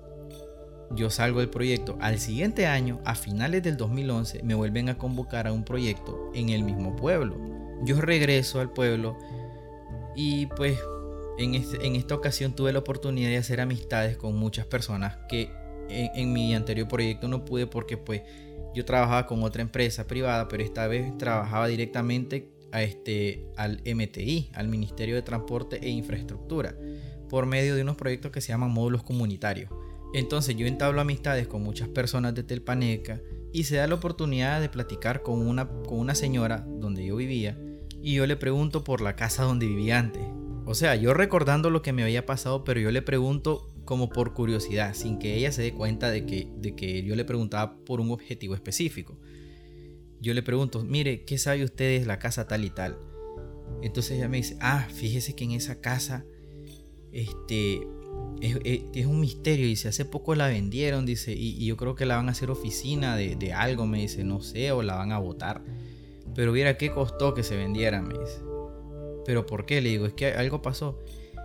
Yo 0.91 1.11
salgo 1.11 1.41
del 1.41 1.51
proyecto. 1.51 1.99
Al 2.01 2.19
siguiente 2.19 2.67
año, 2.67 3.01
a 3.05 3.15
finales 3.15 3.63
del 3.63 3.77
2011, 3.77 4.43
me 4.43 4.55
vuelven 4.55 4.89
a 4.89 4.99
convocar 4.99 5.47
a 5.47 5.53
un 5.53 5.65
proyecto 5.65 6.31
en 6.35 6.49
el 6.49 6.63
mismo 6.63 6.97
pueblo. 6.97 7.37
Yo 7.85 8.01
regreso 8.01 8.61
al 8.61 8.73
pueblo 8.73 9.17
y 10.17 10.47
pues 10.47 10.79
en, 11.39 11.55
este, 11.55 11.87
esta 11.97 12.15
ocasión 12.15 12.53
tuve 12.53 12.73
la 12.73 12.81
oportunidad 12.81 13.29
de 13.29 13.37
hacer 13.37 13.61
amistades 13.61 14.17
con 14.17 14.37
muchas 14.37 14.67
personas 14.67 15.19
que 15.29 15.51
en, 15.89 16.33
mi 16.33 16.55
anterior 16.55 16.89
proyecto 16.89 17.29
no 17.29 17.45
pude 17.45 17.67
porque 17.67 17.97
pues 17.97 18.23
yo 18.75 18.85
trabajaba 18.85 19.27
con 19.27 19.43
otra 19.43 19.63
empresa 19.63 20.07
privada, 20.07 20.49
pero 20.49 20.63
esta 20.63 20.87
vez 20.87 21.17
trabajaba 21.17 21.69
directamente 21.69 22.51
este, 22.73 23.47
al 23.57 23.81
MTI, 23.85 24.51
al 24.55 24.69
Ministerio 24.69 25.15
de 25.15 25.23
Transporte 25.23 25.79
e 25.83 25.89
Infraestructura, 25.89 26.75
por 27.29 27.47
medio 27.47 27.75
de 27.75 27.83
unos 27.83 27.97
proyectos 27.97 28.31
que 28.31 28.41
se 28.41 28.49
llaman 28.49 28.71
módulos 28.71 29.03
comunitarios. 29.03 29.71
Entonces 30.15 30.57
yo 30.57 30.67
entablo 30.67 31.01
amistades 31.01 31.47
con 31.47 31.63
muchas 31.63 31.89
personas 31.89 32.35
de 32.35 32.43
Telpaneca 32.43 33.21
y 33.53 33.65
se 33.65 33.77
da 33.77 33.87
la 33.87 33.95
oportunidad 33.95 34.61
de 34.61 34.69
platicar 34.69 35.23
con 35.23 35.47
una, 35.47 35.69
con 35.69 35.99
una 35.99 36.15
señora 36.15 36.67
donde 36.67 37.05
yo 37.05 37.17
vivía 37.17 37.59
y 38.03 38.15
yo 38.15 38.27
le 38.27 38.37
pregunto 38.37 38.85
por 38.85 39.01
la 39.01 39.17
casa 39.17 39.45
donde 39.45 39.67
vivía 39.67 39.99
antes. 39.99 40.23
O 40.65 40.75
sea, 40.75 40.97
yo 40.97 41.15
recordando 41.15 41.71
lo 41.71 41.83
que 41.83 41.93
me 41.93 42.03
había 42.03 42.27
pasado, 42.27 42.65
pero 42.65 42.81
yo 42.81 42.91
le 42.91 43.03
pregunto 43.03 43.69
como 43.85 44.11
por 44.11 44.35
curiosidad, 44.35 44.95
sin 44.95 45.19
que 45.19 45.35
ella 45.35 45.51
se 45.51 45.63
dé 45.63 45.73
cuenta 45.73 46.11
de 46.11 46.27
que, 46.27 46.49
de 46.59 46.75
que 46.75 47.03
yo 47.03 47.17
le 47.17 47.25
preguntaba 47.25 47.79
por 47.85 48.01
un 48.01 48.11
objetivo 48.11 48.55
específico 48.55 49.19
yo 50.21 50.35
le 50.35 50.43
pregunto, 50.43 50.85
mire, 50.85 51.25
¿qué 51.25 51.39
sabe 51.39 51.65
usted 51.65 52.01
de 52.01 52.07
la 52.07 52.19
casa 52.19 52.47
tal 52.49 52.65
y 52.65 52.71
tal? 52.71 52.99
Entonces 53.83 54.19
ella 54.19 54.29
me 54.29 54.39
dice, 54.39 54.57
ah, 54.61 54.89
fíjese 54.93 55.37
que 55.37 55.45
en 55.45 55.53
esa 55.53 55.81
casa, 55.81 56.25
este, 57.13 57.87
es, 58.41 59.07
un 59.07 59.21
misterio, 59.21 59.67
dice, 59.67 59.89
hace 59.89 60.05
poco 60.05 60.35
la 60.35 60.49
vendieron, 60.49 61.07
dice, 61.07 61.33
y, 61.33 61.65
yo 61.65 61.77
creo 61.77 61.95
que 61.95 62.07
la 62.07 62.17
van 62.17 62.29
a 62.29 62.33
hacer 62.33 62.51
oficina 62.51 63.17
de, 63.17 63.37
de, 63.37 63.53
algo, 63.53 63.87
me 63.87 63.99
dice, 63.99 64.25
no 64.25 64.41
sé, 64.41 64.73
o 64.73 64.83
la 64.83 64.97
van 64.97 65.13
a 65.13 65.19
botar. 65.19 65.63
Pero 66.35 66.53
viera 66.53 66.77
qué 66.77 66.91
costó 66.91 67.35
que 67.35 67.43
se 67.43 67.57
vendiera, 67.57 68.01
me 68.01 68.19
dice. 68.19 68.41
Pero 69.25 69.45
¿por 69.45 69.67
qué? 69.67 69.81
Le 69.81 69.91
digo, 69.91 70.07
es 70.07 70.15
que 70.15 70.33
algo 70.33 70.63
pasó. 70.63 70.99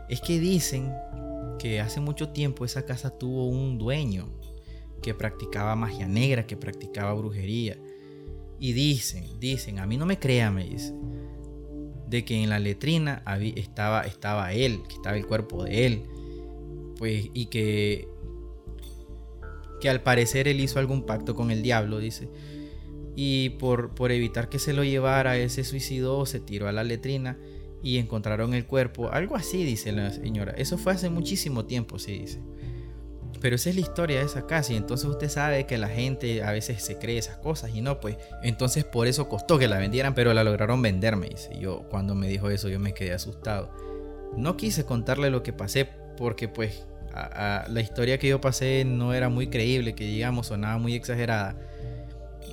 Es 0.08 0.21
que 0.21 0.39
dicen 0.39 0.93
que 1.60 1.79
hace 1.82 1.99
mucho 1.99 2.29
tiempo 2.29 2.65
esa 2.65 2.86
casa 2.86 3.17
tuvo 3.17 3.47
un 3.47 3.77
dueño 3.77 4.29
que 5.01 5.13
practicaba 5.13 5.75
magia 5.75 6.08
negra, 6.08 6.47
que 6.47 6.58
practicaba 6.58 7.13
brujería. 7.13 7.77
Y 8.60 8.73
dicen, 8.73 9.39
dicen, 9.39 9.79
a 9.79 9.86
mí 9.86 9.97
no 9.97 10.06
me 10.06 10.17
crea, 10.19 10.49
me 10.49 10.63
dice, 10.63 10.93
de 12.08 12.23
que 12.23 12.41
en 12.41 12.49
la 12.49 12.60
letrina 12.60 13.23
estaba, 13.56 14.01
estaba 14.01 14.53
él, 14.53 14.82
que 14.88 14.95
estaba 14.95 15.17
el 15.17 15.25
cuerpo 15.25 15.63
de 15.63 15.86
él. 15.86 16.03
Pues, 17.03 17.31
y 17.33 17.47
que, 17.47 18.07
que 19.81 19.89
al 19.89 20.01
parecer 20.03 20.47
él 20.47 20.61
hizo 20.61 20.79
algún 20.79 21.05
pacto 21.05 21.35
con 21.35 21.51
el 21.51 21.61
diablo, 21.61 21.99
dice. 21.99 22.29
Y 23.13 23.49
por, 23.59 23.93
por 23.93 24.13
evitar 24.13 24.47
que 24.47 24.57
se 24.57 24.71
lo 24.71 24.85
llevara, 24.85 25.35
él 25.35 25.49
se 25.49 25.65
suicidó, 25.65 26.25
se 26.25 26.39
tiró 26.39 26.69
a 26.69 26.71
la 26.71 26.85
letrina 26.85 27.37
y 27.83 27.97
encontraron 27.97 28.53
el 28.53 28.65
cuerpo. 28.65 29.11
Algo 29.11 29.35
así, 29.35 29.65
dice 29.65 29.91
la 29.91 30.11
señora. 30.11 30.53
Eso 30.55 30.77
fue 30.77 30.93
hace 30.93 31.09
muchísimo 31.09 31.65
tiempo, 31.65 31.99
sí, 31.99 32.19
dice. 32.19 32.39
Pero 33.41 33.57
esa 33.57 33.71
es 33.71 33.75
la 33.75 33.81
historia 33.81 34.19
de 34.19 34.25
esa 34.25 34.47
casa 34.47 34.71
y 34.71 34.77
entonces 34.77 35.05
usted 35.05 35.27
sabe 35.27 35.65
que 35.65 35.77
la 35.77 35.89
gente 35.89 36.41
a 36.41 36.53
veces 36.53 36.81
se 36.81 36.99
cree 36.99 37.17
esas 37.17 37.37
cosas 37.39 37.75
y 37.75 37.81
no, 37.81 37.99
pues 37.99 38.15
entonces 38.43 38.85
por 38.85 39.07
eso 39.07 39.27
costó 39.27 39.59
que 39.59 39.67
la 39.67 39.77
vendieran, 39.77 40.15
pero 40.15 40.33
la 40.33 40.45
lograron 40.45 40.81
venderme, 40.81 41.27
dice. 41.27 41.49
Yo 41.59 41.85
cuando 41.89 42.15
me 42.15 42.29
dijo 42.29 42.49
eso 42.49 42.69
yo 42.69 42.79
me 42.79 42.93
quedé 42.93 43.11
asustado. 43.11 43.75
No 44.37 44.55
quise 44.55 44.85
contarle 44.85 45.29
lo 45.29 45.43
que 45.43 45.51
pasé 45.51 45.89
porque 46.15 46.47
pues 46.47 46.85
la 47.13 47.82
historia 47.82 48.17
que 48.17 48.28
yo 48.28 48.41
pasé 48.41 48.86
no 48.86 49.13
era 49.13 49.30
muy 49.30 49.47
creíble, 49.47 49.93
que 49.93 50.06
digamos 50.06 50.47
sonaba 50.47 50.78
muy 50.78 50.95
exagerada. 50.95 51.56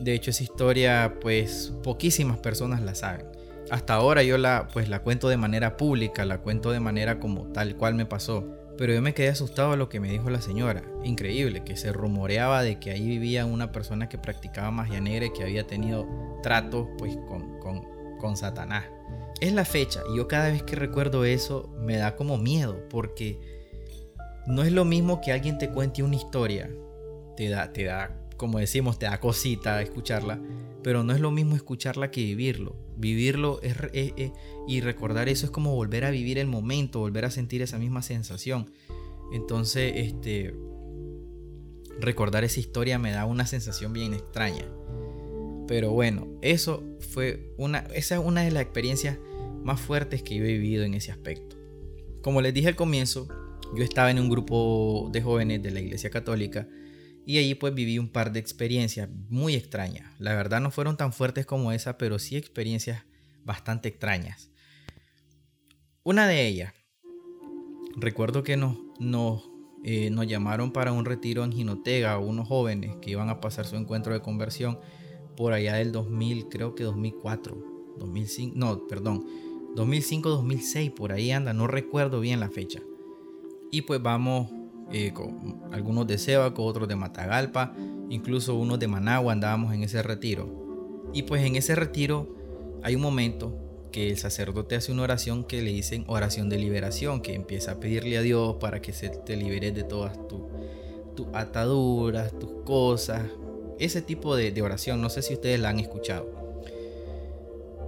De 0.01 0.15
hecho 0.15 0.31
esa 0.31 0.43
historia 0.43 1.15
pues 1.21 1.73
poquísimas 1.83 2.39
personas 2.39 2.81
la 2.83 2.95
saben. 2.95 3.27
Hasta 3.71 3.95
ahora 3.95 4.23
yo 4.23 4.39
la 4.39 4.69
pues 4.73 4.89
la 4.89 5.01
cuento 5.01 5.29
de 5.29 5.37
manera 5.37 5.77
pública, 5.77 6.25
la 6.25 6.39
cuento 6.39 6.73
de 6.73 6.81
manera 6.81 7.21
como 7.21 7.47
tal 7.53 7.77
cual 7.77 7.95
me 7.95 8.07
pasó 8.07 8.45
pero 8.81 8.95
yo 8.95 9.03
me 9.03 9.13
quedé 9.13 9.29
asustado 9.29 9.73
a 9.73 9.77
lo 9.77 9.91
que 9.91 10.01
me 10.01 10.11
dijo 10.11 10.31
la 10.31 10.41
señora. 10.41 10.83
Increíble, 11.05 11.63
que 11.65 11.77
se 11.77 11.93
rumoreaba 11.93 12.63
de 12.63 12.79
que 12.81 12.91
ahí 12.91 13.07
vivía 13.07 13.45
una 13.45 13.73
persona 13.73 14.09
que 14.09 14.17
practicaba 14.17 14.71
magia 14.71 15.03
negra 15.03 15.27
y 15.27 15.33
que 15.35 15.43
había 15.43 15.67
tenido 15.67 16.09
trato 16.43 16.89
pues 16.97 17.15
con, 17.29 17.59
con, 17.59 17.87
con 18.19 18.39
Satanás. 18.39 18.87
Es 19.39 19.53
la 19.53 19.67
fecha 19.67 20.01
y 20.11 20.17
yo 20.17 20.29
cada 20.29 20.49
vez 20.49 20.63
que 20.63 20.77
recuerdo 20.77 21.27
eso 21.27 21.69
me 21.79 21.99
da 21.99 22.17
como 22.17 22.39
miedo 22.39 22.89
porque 22.89 23.60
no 24.51 24.63
es 24.63 24.73
lo 24.73 24.85
mismo 24.85 25.21
que 25.21 25.33
alguien 25.33 25.59
te 25.59 25.71
cuente 25.71 26.03
una 26.03 26.17
historia. 26.17 26.71
Te 27.37 27.49
da, 27.49 27.73
te 27.73 27.85
da, 27.85 28.19
como 28.37 28.59
decimos, 28.59 28.99
te 28.99 29.07
da 29.07 29.21
cosita 29.21 29.81
escucharla, 29.83 30.41
pero 30.83 31.05
no 31.05 31.13
es 31.13 31.21
lo 31.21 31.31
mismo 31.31 31.57
escucharla 31.57 32.11
que 32.11 32.23
vivirlo. 32.23 32.77
Vivirlo 32.97 33.61
y 34.67 34.81
recordar 34.83 35.29
eso 35.29 35.47
es 35.47 35.51
como 35.51 35.75
volver 35.75 36.05
a 36.05 36.11
vivir 36.11 36.39
el 36.39 36.47
momento, 36.47 37.01
volver 37.01 37.25
a 37.25 37.31
sentir 37.31 37.63
esa 37.63 37.79
misma 37.79 38.03
sensación. 38.03 38.71
Entonces, 39.33 39.93
este, 39.97 40.55
recordar 42.01 42.45
esa 42.45 42.61
historia 42.61 42.99
me 42.99 43.13
da 43.13 43.25
una 43.25 43.47
sensación 43.47 43.93
bien 43.93 44.15
extraña. 44.15 44.67
Pero 45.67 45.93
bueno, 45.93 46.27
eso 46.43 46.83
fue 46.99 47.53
una, 47.57 47.87
esa 47.95 48.17
es 48.17 48.21
una 48.21 48.43
de 48.43 48.51
las 48.51 48.63
experiencias 48.63 49.19
más 49.63 49.81
fuertes 49.81 50.23
que 50.23 50.35
yo 50.35 50.45
he 50.45 50.49
vivido 50.49 50.85
en 50.85 50.95
ese 50.95 51.13
aspecto. 51.13 51.57
Como 52.23 52.43
les 52.43 52.53
dije 52.53 52.69
al 52.69 52.77
comienzo, 52.77 53.29
yo 53.75 53.85
estaba 53.85 54.11
en 54.11 54.19
un 54.19 54.29
grupo 54.29 55.09
de 55.13 55.23
jóvenes 55.23 55.63
de 55.63 55.71
la 55.71 55.81
Iglesia 55.81 56.11
Católica 56.11 56.67
Y 57.25 57.39
allí 57.39 57.55
pues 57.55 57.75
viví 57.75 57.99
un 57.99 58.09
par 58.09 58.33
de 58.33 58.41
experiencias 58.41 59.09
muy 59.29 59.55
extrañas. 59.55 60.11
La 60.19 60.35
verdad 60.35 60.61
no 60.61 60.71
fueron 60.71 60.97
tan 60.97 61.13
fuertes 61.13 61.47
como 61.47 61.71
esa, 61.71 61.97
pero 61.99 62.19
sí 62.19 62.37
experiencias 62.37 63.05
bastante 63.45 63.89
extrañas. 63.89 64.51
Una 66.03 66.27
de 66.27 66.47
ellas, 66.47 66.73
recuerdo 67.95 68.43
que 68.43 68.57
nos, 68.57 68.79
nos, 68.99 69.49
eh, 69.85 70.11
nos 70.11 70.27
llamaron 70.27 70.73
para 70.73 70.93
un 70.93 71.05
retiro 71.05 71.45
en 71.45 71.53
Jinotega, 71.53 72.19
unos 72.19 72.49
jóvenes 72.49 72.97
que 73.01 73.11
iban 73.11 73.29
a 73.29 73.41
pasar 73.41 73.67
su 73.67 73.77
encuentro 73.77 74.13
de 74.13 74.23
conversión 74.23 74.81
por 75.37 75.53
allá 75.53 75.75
del 75.75 75.93
2000, 75.93 76.49
creo 76.49 76.75
que 76.75 76.85
2004, 76.85 77.97
2005, 77.99 78.59
no, 78.59 78.87
perdón, 78.89 79.25
2005-2006, 79.77 80.95
por 80.95 81.13
ahí 81.13 81.31
anda, 81.31 81.53
no 81.53 81.67
recuerdo 81.67 82.21
bien 82.21 82.41
la 82.41 82.51
fecha. 82.51 82.81
Y 83.71 83.83
pues 83.83 84.03
vamos 84.03 84.51
eh, 84.93 85.13
con 85.13 85.63
algunos 85.73 86.07
de 86.07 86.19
Sebaco, 86.19 86.65
otros 86.65 86.89
de 86.89 86.97
Matagalpa, 86.97 87.75
incluso 88.09 88.55
unos 88.57 88.79
de 88.79 88.89
Managua 88.89 89.33
andábamos 89.33 89.73
en 89.73 89.85
ese 89.85 90.03
retiro. 90.03 91.09
Y 91.13 91.23
pues 91.23 91.45
en 91.45 91.57
ese 91.57 91.75
retiro 91.75 92.35
hay 92.83 92.95
un 92.97 93.03
momento 93.03 93.57
que 93.93 94.11
el 94.11 94.19
sacerdote 94.19 94.77
hace 94.77 94.93
una 94.93 95.03
oración 95.03 95.45
que 95.45 95.63
le 95.63 95.73
dicen 95.73 96.05
oración 96.07 96.49
de 96.49 96.59
liberación, 96.59 97.21
que 97.21 97.35
empieza 97.35 97.73
a 97.73 97.81
pedirle 97.81 98.19
a 98.19 98.23
Dios 98.23 98.57
para 98.61 98.81
que 98.81 98.93
se 98.93 99.09
te 99.09 99.37
liberes 99.37 99.75
de 99.75 99.85
todas 99.85 100.17
tus 100.27 101.27
ataduras, 101.33 102.37
tus 102.39 102.51
cosas, 102.65 103.23
ese 103.79 104.03
tipo 104.03 104.37
de, 104.37 104.61
oración, 104.63 105.01
no 105.01 105.09
sé 105.09 105.23
si 105.23 105.35
ustedes 105.35 105.61
la 105.61 105.71
han 105.71 105.81
escuchado. 105.81 106.29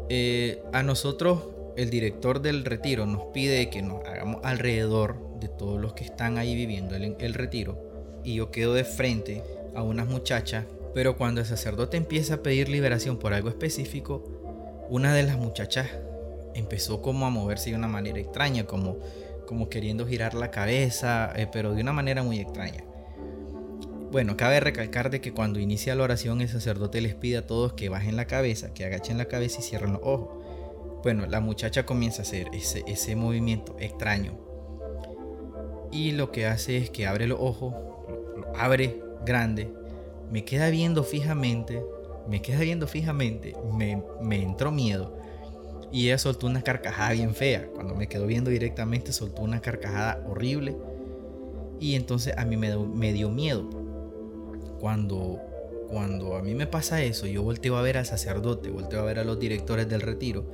Eh, 0.09 0.63
a 0.73 0.83
nosotros 0.83 1.41
el 1.77 1.91
director 1.91 2.41
del 2.41 2.65
retiro 2.65 3.07
nos 3.07 3.25
pide 3.33 3.71
que 3.71 3.83
nos 3.83 4.05
hagamos 4.07 4.41
alrededor 4.45 5.39
de 5.41 5.49
todos 5.49 5.81
los 5.81 5.95
que 5.95 6.05
están 6.05 6.39
ahí 6.39 6.55
viviendo 6.55 6.95
el, 6.97 7.17
el 7.19 7.35
retiro 7.35 7.93
y 8.25 8.35
yo 8.35 8.51
quedo 8.51 8.75
de 8.75 8.85
frente 8.85 9.43
a 9.75 9.83
unas 9.83 10.07
muchachas, 10.07 10.65
pero 10.95 11.17
cuando 11.17 11.41
el 11.41 11.47
sacerdote 11.47 11.97
empieza 11.97 12.35
a 12.35 12.43
pedir 12.43 12.69
liberación 12.69 13.19
por 13.19 13.33
algo 13.33 13.49
específico, 13.49 14.85
una 14.89 15.15
de 15.15 15.23
las 15.23 15.39
muchachas 15.39 15.89
empezó 16.55 17.03
como 17.03 17.27
a 17.27 17.31
moverse 17.31 17.71
de 17.71 17.77
una 17.77 17.89
manera 17.89 18.19
extraña, 18.19 18.65
como, 18.65 18.99
como 19.47 19.69
queriendo 19.69 20.07
girar 20.07 20.35
la 20.35 20.51
cabeza, 20.51 21.33
eh, 21.35 21.49
pero 21.51 21.73
de 21.75 21.83
una 21.83 21.93
manera 21.93 22.23
muy 22.23 22.39
extraña. 22.41 22.85
Bueno, 24.11 24.37
cabe 24.37 24.61
recalcar 24.61 25.09
de 25.09 25.23
que 25.23 25.33
cuando 25.33 25.59
inicia 25.59 25.95
la 25.95 26.03
oración 26.05 26.43
el 26.43 26.49
sacerdote 26.49 27.01
les 27.01 27.15
pide 27.15 27.39
a 27.39 27.47
todos 27.47 27.73
que 27.73 27.89
bajen 27.89 28.17
la 28.17 28.27
cabeza, 28.27 28.75
que 28.75 28.85
agachen 28.85 29.17
la 29.17 29.25
cabeza 29.25 29.61
y 29.61 29.63
cierren 29.63 29.95
los 29.95 30.03
ojos. 30.05 30.42
Bueno, 31.03 31.27
la 31.27 31.41
muchacha 31.41 31.85
comienza 31.85 32.23
a 32.23 32.23
hacer 32.23 32.49
ese, 32.53 32.85
ese 32.87 33.17
movimiento 33.17 33.77
extraño. 33.81 34.39
Y 35.91 36.13
lo 36.13 36.31
que 36.31 36.47
hace 36.47 36.77
es 36.79 36.91
que 36.91 37.07
abre 37.07 37.27
los 37.27 37.39
ojos, 37.41 37.75
abre 38.57 39.03
grande, 39.27 39.73
me 40.31 40.45
queda 40.45 40.71
viendo 40.71 41.05
fijamente, 41.05 41.83
me 42.29 42.41
queda 42.41 42.61
viendo 42.61 42.87
fijamente, 42.87 43.55
me, 43.75 44.03
me 44.23 44.43
entró 44.43 44.71
miedo. 44.71 45.19
Y 45.93 46.07
ella 46.07 46.17
soltó 46.17 46.47
una 46.47 46.63
carcajada 46.63 47.13
bien 47.13 47.35
fea. 47.35 47.69
Cuando 47.75 47.95
me 47.95 48.09
quedó 48.09 48.27
viendo 48.27 48.51
directamente, 48.51 49.13
soltó 49.13 49.43
una 49.43 49.61
carcajada 49.61 50.25
horrible. 50.27 50.75
Y 51.79 51.97
entonces 51.97 52.35
a 52.39 52.47
mí 52.47 52.57
me, 52.57 52.75
me 52.79 53.13
dio 53.13 53.29
miedo. 53.29 53.69
Cuando, 54.81 55.39
cuando 55.93 56.37
a 56.37 56.43
mí 56.43 56.55
me 56.55 56.67
pasa 56.67 57.03
eso, 57.03 57.27
yo 57.27 57.43
volteo 57.43 57.77
a 57.77 57.83
ver 57.83 57.99
al 57.99 58.07
sacerdote, 58.07 58.71
volteo 58.71 59.01
a 59.01 59.05
ver 59.05 59.19
a 59.19 59.25
los 59.25 59.39
directores 59.39 59.91
del 59.91 60.01
retiro 60.01 60.51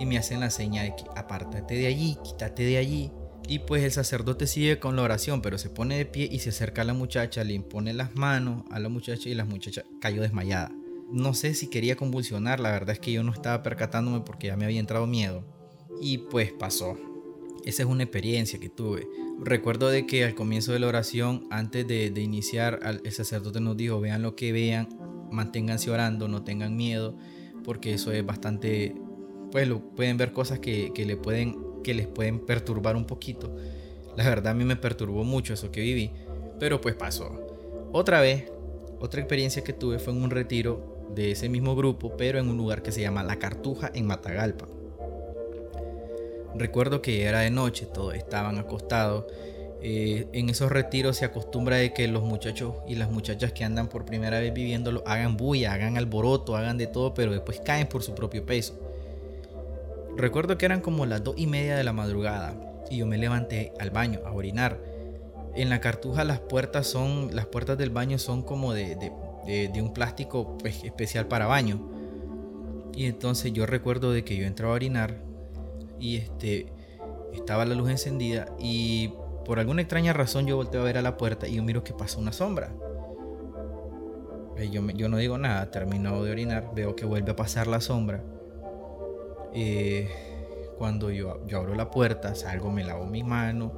y 0.00 0.04
me 0.04 0.18
hacen 0.18 0.40
la 0.40 0.50
señal 0.50 0.86
de 0.86 0.96
que 0.96 1.04
apártate 1.14 1.76
de 1.76 1.86
allí, 1.86 2.18
quítate 2.24 2.64
de 2.64 2.76
allí. 2.76 3.12
Y 3.46 3.60
pues 3.60 3.84
el 3.84 3.92
sacerdote 3.92 4.48
sigue 4.48 4.80
con 4.80 4.96
la 4.96 5.02
oración, 5.02 5.42
pero 5.42 5.58
se 5.58 5.70
pone 5.70 5.96
de 5.96 6.06
pie 6.06 6.28
y 6.30 6.40
se 6.40 6.48
acerca 6.48 6.82
a 6.82 6.84
la 6.84 6.94
muchacha, 6.94 7.44
le 7.44 7.52
impone 7.52 7.94
las 7.94 8.16
manos 8.16 8.64
a 8.72 8.80
la 8.80 8.88
muchacha 8.88 9.28
y 9.28 9.34
la 9.34 9.44
muchacha 9.44 9.84
cayó 10.00 10.22
desmayada. 10.22 10.72
No 11.12 11.34
sé 11.34 11.54
si 11.54 11.68
quería 11.68 11.94
convulsionar, 11.94 12.58
la 12.58 12.72
verdad 12.72 12.90
es 12.90 12.98
que 12.98 13.12
yo 13.12 13.22
no 13.22 13.32
estaba 13.32 13.62
percatándome 13.62 14.22
porque 14.22 14.48
ya 14.48 14.56
me 14.56 14.64
había 14.64 14.80
entrado 14.80 15.06
miedo. 15.06 15.44
Y 16.00 16.18
pues 16.18 16.52
pasó. 16.52 16.98
Esa 17.64 17.84
es 17.84 17.88
una 17.88 18.02
experiencia 18.02 18.58
que 18.58 18.70
tuve. 18.70 19.06
Recuerdo 19.42 19.88
de 19.88 20.06
que 20.06 20.24
al 20.24 20.34
comienzo 20.34 20.72
de 20.72 20.80
la 20.80 20.86
oración, 20.86 21.46
antes 21.50 21.86
de, 21.86 22.12
iniciar, 22.20 22.80
el 23.04 23.12
sacerdote 23.12 23.60
nos 23.60 23.76
dijo, 23.76 24.00
vean 24.00 24.22
lo 24.22 24.36
que 24.36 24.52
vean, 24.52 24.88
manténganse 25.30 25.90
orando, 25.90 26.28
no 26.28 26.42
tengan 26.42 26.76
miedo, 26.76 27.16
porque 27.64 27.94
eso 27.94 28.12
es 28.12 28.24
bastante 28.24 28.94
pues 29.50 29.68
pueden 29.96 30.16
ver 30.16 30.32
cosas 30.32 30.60
que, 30.60 30.92
le 30.94 31.16
pueden, 31.16 31.56
que 31.82 31.94
les 31.94 32.06
pueden 32.06 32.38
perturbar 32.40 32.96
un 32.96 33.04
poquito. 33.04 33.54
La 34.16 34.28
verdad 34.28 34.52
a 34.52 34.54
mí 34.54 34.64
me 34.64 34.76
perturbó 34.76 35.24
mucho 35.24 35.54
eso 35.54 35.70
que 35.70 35.80
viví, 35.80 36.10
pero 36.58 36.80
pues 36.80 36.94
pasó. 36.94 37.40
Otra 37.92 38.20
vez, 38.20 38.44
otra 39.00 39.20
experiencia 39.20 39.64
que 39.64 39.72
tuve 39.72 39.98
fue 39.98 40.12
en 40.12 40.22
un 40.22 40.30
retiro 40.30 41.08
de 41.14 41.32
ese 41.32 41.48
mismo 41.48 41.74
grupo, 41.74 42.16
pero 42.16 42.38
en 42.38 42.48
un 42.48 42.56
lugar 42.56 42.82
que 42.82 42.92
se 42.92 43.00
llama 43.00 43.24
La 43.24 43.38
Cartuja 43.38 43.90
en 43.92 44.06
Matagalpa. 44.06 44.68
Recuerdo 46.54 47.00
que 47.00 47.24
era 47.24 47.40
de 47.40 47.50
noche, 47.50 47.86
todos 47.86 48.14
estaban 48.14 48.58
acostados. 48.58 49.24
Eh, 49.82 50.26
en 50.32 50.50
esos 50.50 50.70
retiros 50.70 51.16
se 51.16 51.24
acostumbra 51.24 51.76
de 51.76 51.94
que 51.94 52.06
los 52.06 52.22
muchachos 52.22 52.74
y 52.86 52.96
las 52.96 53.10
muchachas 53.10 53.52
que 53.52 53.64
andan 53.64 53.88
por 53.88 54.04
primera 54.04 54.38
vez 54.38 54.52
viviéndolo 54.52 55.02
hagan 55.06 55.36
bulla, 55.36 55.72
hagan 55.72 55.96
alboroto, 55.96 56.56
hagan 56.56 56.76
de 56.76 56.86
todo, 56.86 57.14
pero 57.14 57.32
después 57.32 57.60
caen 57.60 57.86
por 57.86 58.02
su 58.02 58.14
propio 58.14 58.44
peso. 58.44 58.78
Recuerdo 60.16 60.58
que 60.58 60.66
eran 60.66 60.80
como 60.80 61.06
las 61.06 61.24
dos 61.24 61.34
y 61.38 61.46
media 61.46 61.76
de 61.76 61.84
la 61.84 61.94
madrugada 61.94 62.54
y 62.90 62.98
yo 62.98 63.06
me 63.06 63.16
levanté 63.16 63.72
al 63.78 63.90
baño 63.90 64.20
a 64.26 64.32
orinar. 64.32 64.78
En 65.54 65.70
la 65.70 65.80
cartuja 65.80 66.24
las 66.24 66.40
puertas 66.40 66.86
son, 66.86 67.34
las 67.34 67.46
puertas 67.46 67.78
del 67.78 67.90
baño 67.90 68.18
son 68.18 68.42
como 68.42 68.74
de, 68.74 69.12
un 69.80 69.92
plástico 69.94 70.58
pues, 70.58 70.84
especial 70.84 71.26
para 71.26 71.46
baño. 71.46 71.80
Y 72.94 73.06
entonces 73.06 73.52
yo 73.52 73.64
recuerdo 73.64 74.12
de 74.12 74.24
que 74.24 74.36
yo 74.36 74.44
entraba 74.44 74.74
a 74.74 74.76
orinar 74.76 75.29
y 76.00 76.16
este, 76.16 76.72
estaba 77.32 77.64
la 77.64 77.74
luz 77.74 77.90
encendida 77.90 78.46
y 78.58 79.12
por 79.44 79.58
alguna 79.58 79.82
extraña 79.82 80.12
razón 80.12 80.46
yo 80.46 80.56
volteo 80.56 80.80
a 80.80 80.84
ver 80.84 80.98
a 80.98 81.02
la 81.02 81.16
puerta 81.16 81.46
y 81.46 81.56
yo 81.56 81.62
miro 81.62 81.84
que 81.84 81.92
pasa 81.92 82.18
una 82.18 82.32
sombra. 82.32 82.72
Eh, 84.56 84.68
yo, 84.70 84.86
yo 84.90 85.08
no 85.08 85.16
digo 85.16 85.38
nada, 85.38 85.70
termino 85.70 86.22
de 86.22 86.30
orinar, 86.30 86.72
veo 86.74 86.96
que 86.96 87.06
vuelve 87.06 87.32
a 87.32 87.36
pasar 87.36 87.66
la 87.66 87.80
sombra 87.80 88.22
eh, 89.52 90.08
cuando 90.78 91.10
yo, 91.10 91.46
yo 91.46 91.58
abro 91.58 91.74
la 91.74 91.90
puerta, 91.90 92.34
salgo, 92.34 92.70
me 92.70 92.84
lavo 92.84 93.06
mi 93.06 93.22
mano, 93.22 93.72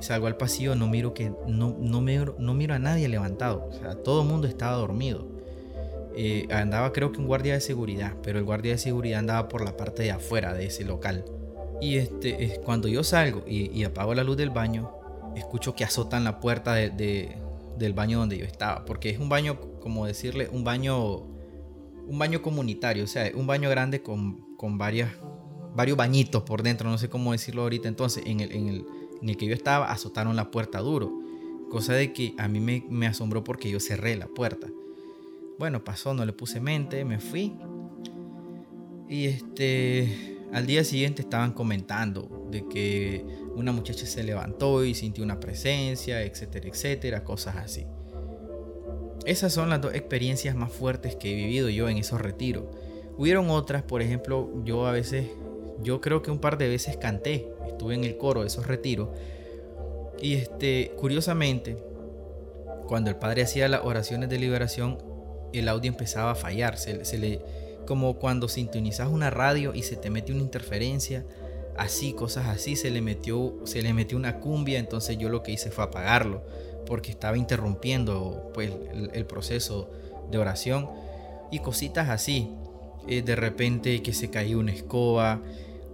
salgo 0.00 0.26
al 0.26 0.36
pasillo, 0.36 0.74
no 0.74 0.86
miro 0.86 1.14
que 1.14 1.32
no, 1.46 1.76
no, 1.78 2.00
miro, 2.00 2.36
no 2.38 2.54
miro 2.54 2.74
a 2.74 2.78
nadie 2.78 3.08
levantado. 3.08 3.70
Todo 4.04 4.22
el 4.22 4.28
mundo 4.28 4.46
estaba 4.46 4.76
dormido. 4.76 5.26
Eh, 6.14 6.48
andaba 6.50 6.92
creo 6.92 7.12
que 7.12 7.20
un 7.20 7.26
guardia 7.26 7.54
de 7.54 7.60
seguridad, 7.60 8.14
pero 8.22 8.38
el 8.38 8.44
guardia 8.44 8.72
de 8.72 8.78
seguridad 8.78 9.20
andaba 9.20 9.48
por 9.48 9.64
la 9.64 9.76
parte 9.76 10.02
de 10.02 10.10
afuera 10.10 10.52
de 10.52 10.66
ese 10.66 10.84
local. 10.84 11.24
Y 11.80 11.96
este, 11.96 12.60
cuando 12.64 12.88
yo 12.88 13.04
salgo 13.04 13.44
y, 13.46 13.82
apago 13.84 14.14
la 14.14 14.24
luz 14.24 14.36
del 14.36 14.50
baño, 14.50 14.90
escucho 15.36 15.74
que 15.74 15.84
azotan 15.84 16.24
la 16.24 16.40
puerta 16.40 16.74
de, 16.74 17.36
del 17.78 17.92
baño 17.92 18.18
donde 18.18 18.38
yo 18.38 18.44
estaba, 18.44 18.84
porque 18.84 19.10
es 19.10 19.18
un 19.18 19.28
baño, 19.28 19.60
como 19.80 20.06
decirle, 20.06 20.48
un 20.50 20.64
baño, 20.64 21.18
un 22.06 22.18
baño 22.18 22.42
comunitario, 22.42 23.04
o 23.04 23.06
sea, 23.06 23.30
un 23.34 23.46
baño 23.46 23.70
grande 23.70 24.02
con 24.02 24.48
con 24.58 24.76
varias, 24.76 25.10
varios 25.74 25.96
bañitos 25.96 26.42
por 26.42 26.62
dentro, 26.62 26.90
no 26.90 26.98
sé 26.98 27.08
cómo 27.08 27.32
decirlo 27.32 27.62
ahorita. 27.62 27.88
Entonces, 27.88 28.24
en 28.26 28.40
el, 28.40 28.52
en 28.52 28.68
el, 28.68 28.86
en 29.22 29.28
el 29.30 29.36
que 29.38 29.46
yo 29.46 29.54
estaba, 29.54 29.90
azotaron 29.90 30.36
la 30.36 30.50
puerta 30.50 30.80
duro. 30.80 31.10
Cosa 31.70 31.94
de 31.94 32.12
que 32.12 32.34
a 32.38 32.48
mí 32.48 32.60
me, 32.60 32.84
me 32.90 33.06
asombró 33.06 33.44
porque 33.44 33.70
yo 33.70 33.78
cerré 33.78 34.16
la 34.16 34.26
puerta. 34.26 34.66
Bueno, 35.58 35.84
pasó, 35.84 36.12
no 36.12 36.26
le 36.26 36.32
puse 36.32 36.60
mente, 36.60 37.04
me 37.04 37.20
fui. 37.20 37.54
Y 39.08 39.26
este, 39.26 40.37
al 40.52 40.66
día 40.66 40.84
siguiente 40.84 41.22
estaban 41.22 41.52
comentando 41.52 42.46
de 42.50 42.66
que 42.68 43.24
una 43.54 43.72
muchacha 43.72 44.06
se 44.06 44.22
levantó 44.22 44.84
y 44.84 44.94
sintió 44.94 45.24
una 45.24 45.40
presencia, 45.40 46.22
etcétera, 46.22 46.68
etcétera, 46.68 47.24
cosas 47.24 47.56
así. 47.56 47.86
Esas 49.26 49.52
son 49.52 49.68
las 49.68 49.80
dos 49.80 49.94
experiencias 49.94 50.54
más 50.54 50.72
fuertes 50.72 51.16
que 51.16 51.32
he 51.32 51.34
vivido 51.34 51.68
yo 51.68 51.88
en 51.88 51.98
esos 51.98 52.20
retiros. 52.20 52.64
Hubieron 53.18 53.50
otras, 53.50 53.82
por 53.82 54.00
ejemplo, 54.00 54.48
yo 54.64 54.86
a 54.86 54.92
veces, 54.92 55.26
yo 55.82 56.00
creo 56.00 56.22
que 56.22 56.30
un 56.30 56.38
par 56.38 56.56
de 56.56 56.68
veces 56.68 56.96
canté, 56.96 57.52
estuve 57.66 57.94
en 57.94 58.04
el 58.04 58.16
coro 58.16 58.42
de 58.42 58.46
esos 58.46 58.66
retiros. 58.66 59.08
Y 60.22 60.34
este, 60.34 60.92
curiosamente, 60.96 61.76
cuando 62.86 63.10
el 63.10 63.16
padre 63.16 63.42
hacía 63.42 63.68
las 63.68 63.84
oraciones 63.84 64.28
de 64.30 64.38
liberación, 64.38 64.98
el 65.52 65.68
audio 65.68 65.90
empezaba 65.90 66.32
a 66.32 66.34
fallar. 66.34 66.78
Se, 66.78 67.18
le, 67.18 67.40
como 67.88 68.18
cuando 68.18 68.48
sintonizas 68.48 69.08
una 69.08 69.30
radio 69.30 69.74
y 69.74 69.82
se 69.82 69.96
te 69.96 70.10
mete 70.10 70.30
una 70.30 70.42
interferencia, 70.42 71.24
así, 71.78 72.12
cosas 72.12 72.46
así, 72.46 72.76
se 72.76 72.90
le 72.90 73.00
metió, 73.00 73.54
se 73.64 73.80
le 73.80 73.94
metió 73.94 74.18
una 74.18 74.40
cumbia, 74.40 74.78
entonces 74.78 75.16
yo 75.16 75.30
lo 75.30 75.42
que 75.42 75.52
hice 75.52 75.70
fue 75.70 75.84
apagarlo, 75.84 76.42
porque 76.84 77.10
estaba 77.10 77.38
interrumpiendo 77.38 78.50
pues, 78.52 78.72
el 79.14 79.24
proceso 79.24 79.88
de 80.30 80.36
oración 80.36 80.86
y 81.50 81.60
cositas 81.60 82.10
así. 82.10 82.52
Eh, 83.06 83.22
de 83.22 83.36
repente 83.36 84.02
que 84.02 84.12
se 84.12 84.28
caía 84.28 84.58
una 84.58 84.72
escoba 84.72 85.40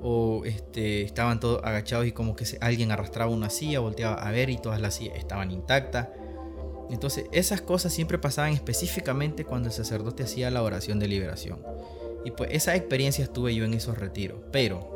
o 0.03 0.43
este, 0.45 1.03
estaban 1.03 1.39
todos 1.39 1.63
agachados 1.63 2.09
y 2.09 2.13
como 2.13 2.35
que 2.35 2.45
alguien 2.61 2.91
arrastraba 2.91 3.31
una 3.31 3.51
silla, 3.51 3.79
volteaba 3.79 4.17
a 4.17 4.33
ver 4.33 4.51
y 4.51 4.59
todas 4.59 4.81
las 4.81 4.95
sillas 4.97 5.17
estaban 5.17 5.53
intactas. 5.53 6.09
Entonces, 6.91 7.27
esas 7.33 7.61
cosas 7.61 7.93
siempre 7.93 8.19
pasaban 8.19 8.53
específicamente 8.53 9.45
cuando 9.45 9.69
el 9.69 9.75
sacerdote 9.75 10.25
hacía 10.25 10.51
la 10.51 10.63
oración 10.63 10.99
de 10.99 11.09
liberación. 11.09 11.59
Y 12.25 12.31
pues 12.31 12.51
esa 12.53 12.75
experiencia 12.75 13.25
estuve 13.25 13.55
yo 13.55 13.65
en 13.65 13.75
esos 13.75 13.99
retiros. 13.99 14.39
Pero 14.51 14.95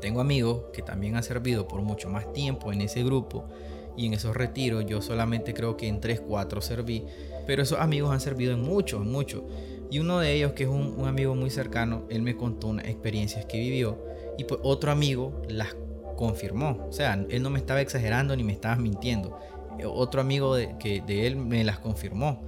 tengo 0.00 0.20
amigos 0.20 0.64
que 0.72 0.82
también 0.82 1.16
han 1.16 1.22
servido 1.22 1.66
por 1.66 1.82
mucho 1.82 2.08
más 2.10 2.32
tiempo 2.32 2.72
en 2.72 2.82
ese 2.82 3.02
grupo 3.02 3.48
y 3.96 4.06
en 4.06 4.14
esos 4.14 4.36
retiros. 4.36 4.86
Yo 4.86 5.02
solamente 5.02 5.54
creo 5.54 5.76
que 5.76 5.88
en 5.88 6.00
3, 6.00 6.20
4 6.20 6.60
serví. 6.60 7.04
Pero 7.46 7.62
esos 7.62 7.80
amigos 7.80 8.12
han 8.12 8.20
servido 8.20 8.52
en 8.52 8.62
muchos, 8.62 9.02
en 9.02 9.10
muchos. 9.10 9.42
Y 9.90 10.00
uno 10.00 10.20
de 10.20 10.34
ellos, 10.34 10.52
que 10.52 10.64
es 10.64 10.68
un, 10.68 10.94
un, 10.98 11.08
amigo 11.08 11.34
muy 11.34 11.48
cercano, 11.48 12.04
él 12.10 12.20
me 12.20 12.36
contó 12.36 12.68
unas 12.68 12.86
experiencias 12.86 13.46
que 13.46 13.58
vivió. 13.58 13.98
Y 14.36 14.44
pues 14.44 14.60
otro 14.62 14.92
amigo 14.92 15.42
las 15.48 15.74
confirmó. 16.16 16.86
O 16.88 16.92
sea, 16.92 17.24
él 17.30 17.42
no 17.42 17.48
me 17.48 17.58
estaba 17.58 17.80
exagerando 17.80 18.36
ni 18.36 18.44
me 18.44 18.52
estaba 18.52 18.76
mintiendo. 18.76 19.38
Otro 19.86 20.20
amigo 20.20 20.54
de, 20.54 20.76
que, 20.78 21.00
de 21.00 21.26
él 21.26 21.36
me 21.36 21.64
las 21.64 21.78
confirmó. 21.78 22.42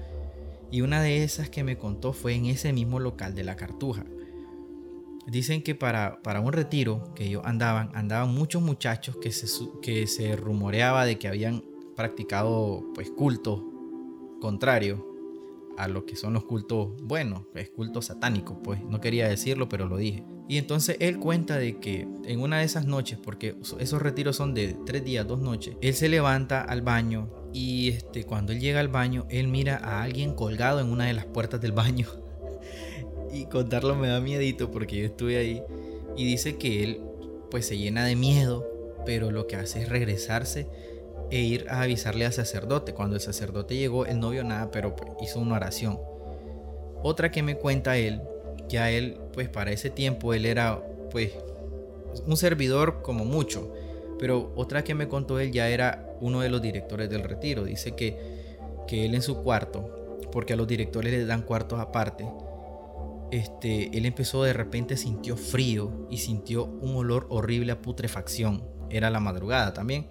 Y 0.71 0.83
una 0.83 1.03
de 1.03 1.25
esas 1.25 1.51
que 1.51 1.65
me 1.65 1.77
contó 1.77 2.13
fue 2.13 2.35
en 2.35 2.47
ese 2.47 2.73
mismo 2.73 3.01
local 3.01 3.35
de 3.35 3.45
la 3.45 3.57
Cartuja. 3.57 4.05
Dicen 5.27 5.63
que 5.63 5.75
para, 5.75 6.23
para 6.23 6.41
un 6.41 6.53
retiro 6.53 7.13
que 7.15 7.27
ellos 7.27 7.43
andaban, 7.45 7.91
andaban 7.95 8.35
muchos 8.35 8.63
muchachos 8.63 9.17
que 9.17 9.33
se, 9.33 9.47
que 9.83 10.07
se 10.07 10.37
rumoreaba 10.37 11.05
de 11.05 11.19
que 11.19 11.29
habían 11.29 11.65
practicado 11.95 12.85
pues 12.95 13.11
cultos 13.11 13.63
contrarios 14.41 15.01
a 15.77 15.89
lo 15.89 16.05
que 16.05 16.17
son 16.17 16.35
los 16.35 16.45
cultos 16.45 16.91
buenos, 17.03 17.43
es 17.55 17.71
culto 17.71 18.03
satánico, 18.03 18.63
pues 18.63 18.83
no 18.85 19.01
quería 19.01 19.29
decirlo, 19.29 19.69
pero 19.69 19.87
lo 19.87 19.97
dije. 19.97 20.25
Y 20.51 20.59
entonces 20.59 20.97
él 20.99 21.21
cuenta 21.21 21.59
de 21.59 21.79
que 21.79 22.09
en 22.25 22.41
una 22.41 22.59
de 22.59 22.65
esas 22.65 22.85
noches, 22.85 23.17
porque 23.23 23.55
esos 23.79 24.03
retiros 24.03 24.35
son 24.35 24.53
de 24.53 24.77
tres 24.85 25.05
días, 25.05 25.25
dos 25.25 25.39
noches, 25.39 25.77
él 25.81 25.95
se 25.95 26.09
levanta 26.09 26.61
al 26.61 26.83
baño 26.83 27.31
y 27.53 27.91
este, 27.91 28.25
cuando 28.25 28.51
él 28.51 28.59
llega 28.59 28.81
al 28.81 28.89
baño, 28.89 29.27
él 29.31 29.47
mira 29.47 29.77
a 29.77 30.03
alguien 30.03 30.35
colgado 30.35 30.81
en 30.81 30.89
una 30.89 31.07
de 31.07 31.13
las 31.13 31.25
puertas 31.27 31.61
del 31.61 31.71
baño. 31.71 32.09
y 33.33 33.45
contarlo 33.45 33.95
me 33.95 34.09
da 34.09 34.21
miedito 34.21 34.73
porque 34.73 34.97
yo 34.97 35.07
estuve 35.07 35.37
ahí. 35.37 35.63
Y 36.17 36.25
dice 36.25 36.59
que 36.59 36.83
él 36.83 37.01
pues 37.49 37.67
se 37.67 37.79
llena 37.79 38.05
de 38.05 38.17
miedo, 38.17 38.67
pero 39.07 39.31
lo 39.31 39.47
que 39.47 39.55
hace 39.55 39.83
es 39.83 39.89
regresarse 39.89 40.67
e 41.31 41.39
ir 41.39 41.67
a 41.69 41.83
avisarle 41.83 42.27
al 42.27 42.33
sacerdote. 42.33 42.93
Cuando 42.93 43.15
el 43.15 43.23
sacerdote 43.23 43.77
llegó, 43.77 44.05
él 44.05 44.19
no 44.19 44.31
vio 44.31 44.43
nada, 44.43 44.73
pero 44.73 44.97
pues, 44.97 45.13
hizo 45.23 45.39
una 45.39 45.55
oración. 45.55 46.01
Otra 47.05 47.31
que 47.31 47.45
me 47.45 47.55
cuenta 47.55 47.97
él, 47.97 48.21
ya 48.71 48.91
él, 48.91 49.19
pues 49.33 49.49
para 49.49 49.73
ese 49.73 49.91
tiempo, 49.91 50.33
él 50.33 50.47
era 50.47 50.83
pues 51.11 51.33
un 52.27 52.37
servidor 52.37 53.03
como 53.03 53.25
mucho, 53.25 53.73
pero 54.19 54.53
otra 54.57 54.85
que 54.85 54.95
me 54.95 55.09
contó 55.09 55.39
él 55.41 55.53
ya 55.53 55.69
era 55.69 56.17
uno 56.21 56.41
de 56.41 56.49
los 56.49 56.63
directores 56.63 57.11
del 57.11 57.23
retiro. 57.23 57.65
Dice 57.65 57.93
que, 57.93 58.17
que 58.87 59.07
él 59.07 59.15
en 59.15 59.23
su 59.23 59.43
cuarto, 59.43 60.19
porque 60.33 60.55
a 60.55 60.57
los 60.57 60.67
directores 60.67 61.13
les 61.13 61.27
dan 61.27 61.43
cuartos 61.43 61.79
aparte, 61.81 62.27
este, 63.31 63.97
él 63.97 64.07
empezó 64.07 64.43
de 64.43 64.53
repente 64.53 64.97
sintió 64.97 65.37
frío 65.37 66.07
y 66.11 66.19
sintió 66.19 66.65
un 66.65 66.97
olor 66.97 67.27
horrible 67.31 67.73
a 67.73 67.83
putrefacción. 67.83 68.65
Era 68.91 69.11
la 69.11 69.21
madrugada 69.21 69.73
también 69.73 70.09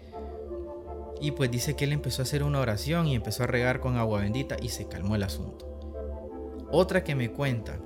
y 1.22 1.32
pues 1.32 1.52
dice 1.52 1.76
que 1.76 1.86
él 1.86 1.93
empezó 1.93 2.22
a 2.22 2.24
hacer 2.24 2.43
una 2.43 2.60
oración 2.62 3.08
y 3.08 3.15
empezó 3.15 3.43
a 3.43 3.48
regar 3.48 3.80
con 3.80 3.98
agua 3.98 4.22
bendita 4.22 4.56
y 4.62 4.69
se 4.69 4.88
calmó 4.88 5.15
el 5.15 5.24
asunto. 5.24 5.65
Otra 6.72 7.04
que 7.04 7.15
me 7.15 7.32
cuenta 7.32 7.80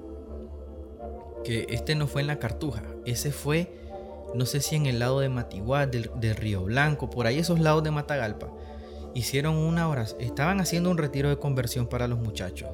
que 1.43 1.65
este 1.69 1.95
no 1.95 2.07
fue 2.07 2.21
en 2.21 2.27
la 2.27 2.39
Cartuja, 2.39 2.83
ese 3.05 3.31
fue, 3.31 3.73
no 4.33 4.45
sé 4.45 4.61
si 4.61 4.75
en 4.75 4.85
el 4.85 4.99
lado 4.99 5.19
de 5.19 5.29
Matiguá, 5.29 5.85
del, 5.85 6.35
Río 6.35 6.63
Blanco, 6.63 7.09
por 7.09 7.27
ahí 7.27 7.39
esos 7.39 7.59
lados 7.59 7.83
de 7.83 7.91
Matagalpa. 7.91 8.51
Hicieron 9.13 9.55
una 9.55 9.87
oración, 9.87 10.21
estaban 10.21 10.59
haciendo 10.59 10.89
un 10.89 10.97
retiro 10.97 11.29
de 11.29 11.37
conversión 11.37 11.87
para 11.87 12.07
los 12.07 12.19
muchachos, 12.19 12.69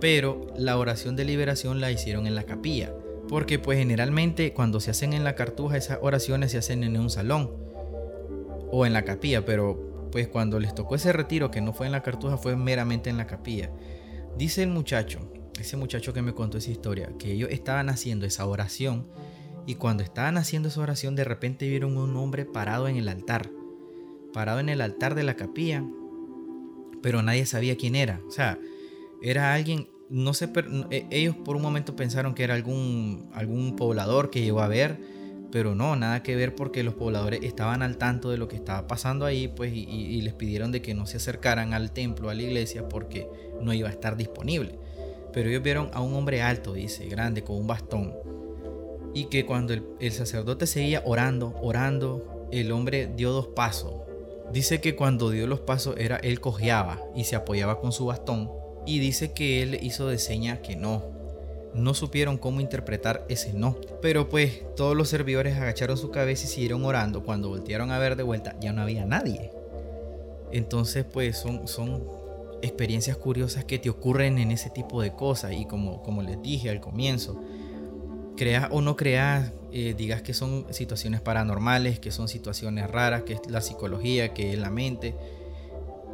pero 0.00 0.46
la 0.56 0.78
oración 0.78 1.14
de 1.14 1.24
liberación 1.24 1.80
la 1.80 1.90
hicieron 1.90 2.26
en 2.26 2.34
la 2.34 2.44
capilla, 2.44 2.92
porque 3.28 3.58
pues 3.58 3.78
generalmente 3.78 4.52
cuando 4.52 4.80
se 4.80 4.90
hacen 4.90 5.12
en 5.12 5.24
la 5.24 5.34
Cartuja 5.34 5.76
esas 5.76 5.98
oraciones 6.00 6.52
se 6.52 6.58
hacen 6.58 6.84
en 6.84 6.98
un 6.98 7.10
salón 7.10 7.50
o 8.70 8.86
en 8.86 8.94
la 8.94 9.02
capilla, 9.04 9.44
pero 9.44 9.92
pues 10.12 10.28
cuando 10.28 10.60
les 10.60 10.74
tocó 10.74 10.94
ese 10.94 11.12
retiro 11.12 11.50
que 11.50 11.60
no 11.60 11.72
fue 11.72 11.86
en 11.86 11.92
la 11.92 12.02
cartuja 12.02 12.36
fue 12.36 12.54
meramente 12.54 13.10
en 13.10 13.16
la 13.16 13.26
capilla. 13.26 13.70
Dice 14.36 14.62
el 14.62 14.68
muchacho, 14.68 15.20
ese 15.62 15.76
muchacho 15.76 16.12
que 16.12 16.22
me 16.22 16.34
contó 16.34 16.58
esa 16.58 16.70
historia, 16.70 17.10
que 17.18 17.32
ellos 17.32 17.48
estaban 17.50 17.88
haciendo 17.88 18.26
esa 18.26 18.46
oración 18.46 19.06
y 19.66 19.76
cuando 19.76 20.02
estaban 20.02 20.36
haciendo 20.36 20.68
esa 20.68 20.80
oración 20.80 21.16
de 21.16 21.24
repente 21.24 21.68
vieron 21.68 21.96
un 21.96 22.16
hombre 22.16 22.44
parado 22.44 22.88
en 22.88 22.96
el 22.96 23.08
altar, 23.08 23.50
parado 24.32 24.60
en 24.60 24.68
el 24.68 24.80
altar 24.80 25.14
de 25.14 25.22
la 25.22 25.36
capilla, 25.36 25.84
pero 27.02 27.22
nadie 27.22 27.46
sabía 27.46 27.76
quién 27.76 27.96
era. 27.96 28.20
O 28.28 28.30
sea, 28.30 28.58
era 29.22 29.54
alguien, 29.54 29.88
no 30.08 30.34
sé, 30.34 30.50
e, 30.90 31.06
ellos 31.10 31.36
por 31.36 31.56
un 31.56 31.62
momento 31.62 31.96
pensaron 31.96 32.34
que 32.34 32.44
era 32.44 32.54
algún, 32.54 33.28
algún 33.32 33.76
poblador 33.76 34.30
que 34.30 34.42
llegó 34.42 34.60
a 34.60 34.68
ver 34.68 35.00
pero 35.52 35.74
no, 35.74 35.94
nada 35.96 36.22
que 36.22 36.34
ver 36.34 36.54
porque 36.54 36.82
los 36.82 36.94
pobladores 36.94 37.40
estaban 37.42 37.82
al 37.82 37.98
tanto 37.98 38.30
de 38.30 38.38
lo 38.38 38.48
que 38.48 38.56
estaba 38.56 38.88
pasando 38.88 39.26
ahí, 39.26 39.48
pues, 39.48 39.70
y, 39.74 40.20
les 40.22 40.32
pidieron 40.32 40.72
de 40.72 40.80
que 40.80 40.94
no 40.94 41.06
se 41.06 41.18
acercaran 41.18 41.74
al 41.74 41.92
templo, 41.92 42.30
a 42.30 42.34
la 42.34 42.42
iglesia, 42.42 42.88
porque 42.88 43.28
no 43.60 43.74
iba 43.74 43.90
a 43.90 43.92
estar 43.92 44.16
disponible. 44.16 44.78
Pero 45.32 45.48
ellos 45.48 45.62
vieron 45.62 45.90
a 45.92 46.00
un 46.00 46.14
hombre 46.14 46.42
alto, 46.42 46.72
dice, 46.72 47.06
grande, 47.06 47.42
con 47.42 47.56
un 47.56 47.66
bastón, 47.66 48.14
y 49.14 49.26
que 49.26 49.44
cuando 49.44 49.74
el, 49.74 50.12
sacerdote 50.12 50.66
seguía 50.66 51.02
orando, 51.04 51.54
orando, 51.62 52.48
el 52.50 52.72
hombre 52.72 53.10
dio 53.14 53.32
dos 53.32 53.48
pasos. 53.48 53.94
Dice 54.52 54.80
que 54.80 54.96
cuando 54.96 55.30
dio 55.30 55.46
los 55.46 55.60
pasos 55.60 55.96
era 55.98 56.16
él 56.16 56.40
cojeaba 56.40 57.00
y 57.14 57.24
se 57.24 57.36
apoyaba 57.36 57.80
con 57.80 57.92
su 57.92 58.06
bastón, 58.06 58.50
y 58.86 58.98
dice 58.98 59.32
que 59.32 59.62
él 59.62 59.78
hizo 59.82 60.08
de 60.08 60.18
seña 60.18 60.60
que 60.60 60.76
no, 60.76 61.04
no 61.74 61.94
supieron 61.94 62.36
cómo 62.36 62.60
interpretar 62.60 63.24
ese 63.28 63.52
no. 63.52 63.76
Pero 64.00 64.28
pues 64.28 64.62
todos 64.76 64.96
los 64.96 65.08
servidores 65.08 65.56
agacharon 65.56 65.96
su 65.96 66.10
cabeza 66.10 66.44
y 66.46 66.48
siguieron 66.48 66.84
orando. 66.84 67.22
Cuando 67.22 67.48
voltearon 67.48 67.90
a 67.90 67.98
ver 67.98 68.16
de 68.16 68.22
vuelta 68.22 68.56
ya 68.60 68.72
no 68.72 68.82
había 68.82 69.06
nadie. 69.06 69.52
Entonces 70.50 71.04
pues 71.04 71.38
son, 71.38 71.68
son 71.68 72.02
experiencias 72.62 73.16
curiosas 73.16 73.64
que 73.64 73.78
te 73.78 73.90
ocurren 73.90 74.38
en 74.38 74.50
ese 74.50 74.70
tipo 74.70 75.02
de 75.02 75.12
cosas. 75.12 75.52
Y 75.52 75.66
como, 75.66 76.02
como 76.02 76.22
les 76.22 76.40
dije 76.42 76.70
al 76.70 76.80
comienzo, 76.80 77.40
creas 78.36 78.68
o 78.70 78.80
no 78.80 78.96
creas, 78.96 79.52
eh, 79.72 79.94
digas 79.96 80.22
que 80.22 80.34
son 80.34 80.66
situaciones 80.70 81.20
paranormales, 81.20 81.98
que 81.98 82.10
son 82.10 82.28
situaciones 82.28 82.90
raras, 82.90 83.22
que 83.24 83.34
es 83.34 83.40
la 83.48 83.60
psicología, 83.60 84.32
que 84.32 84.52
es 84.52 84.58
la 84.58 84.70
mente 84.70 85.14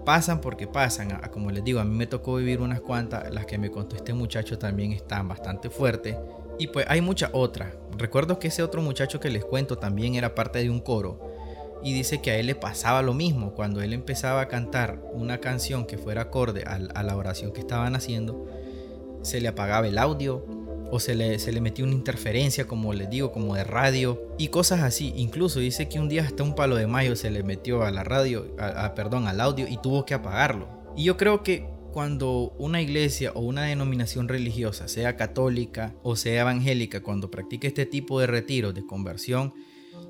pasan 0.08 0.40
porque 0.40 0.66
pasan. 0.66 1.20
como 1.30 1.50
les 1.50 1.62
digo, 1.62 1.80
a 1.80 1.84
mí 1.84 1.94
me 1.94 2.06
tocó 2.06 2.36
vivir 2.36 2.62
unas 2.62 2.80
cuantas. 2.80 3.30
Las 3.30 3.44
que 3.44 3.58
me 3.58 3.70
contó 3.70 3.94
este 3.94 4.14
muchacho 4.14 4.56
también 4.56 4.92
están 4.92 5.28
bastante 5.28 5.68
fuertes. 5.68 6.16
Y 6.58 6.68
pues 6.68 6.86
hay 6.88 7.02
muchas 7.02 7.28
otras. 7.34 7.74
Recuerdo 7.98 8.38
que 8.38 8.48
ese 8.48 8.62
otro 8.62 8.80
muchacho 8.80 9.20
que 9.20 9.28
les 9.28 9.44
cuento 9.44 9.76
también 9.76 10.14
era 10.14 10.34
parte 10.34 10.60
de 10.60 10.70
un 10.70 10.80
coro. 10.80 11.20
Y 11.82 11.92
dice 11.92 12.20
que 12.20 12.30
a 12.30 12.36
él 12.38 12.46
le 12.46 12.54
pasaba 12.54 13.02
lo 13.02 13.14
mismo. 13.14 13.54
Cuando 13.54 13.80
él 13.80 13.92
empezaba 13.92 14.40
a 14.40 14.48
cantar 14.48 15.02
una 15.12 15.38
canción 15.38 15.86
que 15.86 15.98
fuera 15.98 16.22
acorde 16.22 16.64
a, 16.64 16.78
la 16.78 17.16
oración 17.16 17.52
que 17.52 17.60
estaban 17.60 17.94
haciendo, 17.94 18.46
se 19.22 19.40
le 19.40 19.48
apagaba 19.48 19.86
el 19.86 19.98
audio, 19.98 20.44
o 20.90 21.00
se 21.00 21.14
le, 21.14 21.38
se 21.38 21.52
le 21.52 21.60
metió 21.60 21.84
una 21.84 21.94
interferencia, 21.94 22.66
como 22.66 22.92
les 22.94 23.10
digo, 23.10 23.32
como 23.32 23.54
de 23.54 23.64
radio 23.64 24.20
y 24.38 24.48
cosas 24.48 24.82
así. 24.82 25.12
Incluso 25.16 25.60
dice 25.60 25.88
que 25.88 26.00
un 26.00 26.08
día 26.08 26.22
hasta 26.22 26.42
un 26.42 26.54
palo 26.54 26.76
de 26.76 26.86
mayo 26.86 27.16
se 27.16 27.30
le 27.30 27.42
metió 27.42 27.82
a 27.82 27.90
la 27.90 28.04
radio, 28.04 28.54
a, 28.58 28.94
perdón, 28.94 29.26
al 29.26 29.40
audio 29.40 29.66
y 29.68 29.76
tuvo 29.78 30.04
que 30.04 30.14
apagarlo. 30.14 30.68
Y 30.96 31.04
yo 31.04 31.16
creo 31.16 31.42
que 31.42 31.66
cuando 31.92 32.54
una 32.58 32.80
iglesia 32.80 33.32
o 33.34 33.40
una 33.40 33.64
denominación 33.64 34.28
religiosa, 34.28 34.88
sea 34.88 35.16
católica 35.16 35.94
o 36.02 36.16
sea 36.16 36.40
evangélica, 36.40 37.02
cuando 37.02 37.30
practica 37.30 37.68
este 37.68 37.86
tipo 37.86 38.20
de 38.20 38.26
retiro 38.26 38.72
de 38.72 38.86
conversión, 38.86 39.54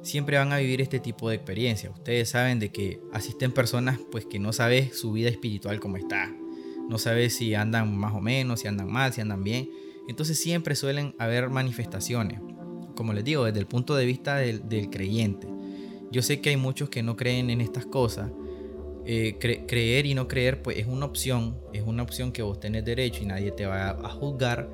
siempre 0.08 0.38
van 0.38 0.52
a 0.52 0.58
vivir 0.58 0.80
este 0.80 0.98
tipo 0.98 1.28
de 1.28 1.36
experiencia. 1.36 1.90
Ustedes 1.90 2.30
saben 2.30 2.58
de 2.58 2.70
que 2.70 3.00
asisten 3.12 3.52
personas 3.52 4.00
pues 4.10 4.24
que 4.26 4.38
no 4.38 4.52
saben 4.52 4.92
su 4.92 5.12
vida 5.12 5.28
espiritual 5.28 5.80
cómo 5.80 5.96
está. 5.96 6.34
No 6.88 6.98
saben 6.98 7.30
si 7.30 7.54
andan 7.54 7.96
más 7.96 8.14
o 8.14 8.20
menos, 8.20 8.60
si 8.60 8.68
andan 8.68 8.90
mal, 8.90 9.12
si 9.12 9.20
andan 9.20 9.44
bien 9.44 9.68
entonces 10.08 10.40
siempre 10.40 10.74
suelen 10.74 11.14
haber 11.18 11.50
manifestaciones, 11.50 12.40
como 12.96 13.12
les 13.12 13.24
digo, 13.24 13.44
desde 13.44 13.60
el 13.60 13.66
punto 13.66 13.94
de 13.94 14.06
vista 14.06 14.36
del, 14.36 14.88
creyente. 14.90 15.46
Yo 16.10 16.22
sé 16.22 16.40
que 16.40 16.48
hay 16.48 16.56
muchos 16.56 16.88
que 16.88 17.02
no 17.02 17.14
creen 17.14 17.50
en 17.50 17.60
estas 17.60 17.84
cosas. 17.84 18.30
Eh, 19.04 19.36
creer 19.38 20.06
y 20.06 20.14
no 20.14 20.28
creer 20.28 20.62
pues 20.62 20.76
es 20.78 20.86
una 20.86 21.06
opción, 21.06 21.58
es 21.72 21.82
una 21.82 22.02
opción 22.02 22.32
que 22.32 22.42
vos 22.42 22.60
tenés 22.60 22.84
derecho 22.84 23.22
y 23.22 23.26
nadie 23.26 23.52
te 23.52 23.64
va 23.64 23.90
a, 23.90 24.08
juzgar, 24.10 24.68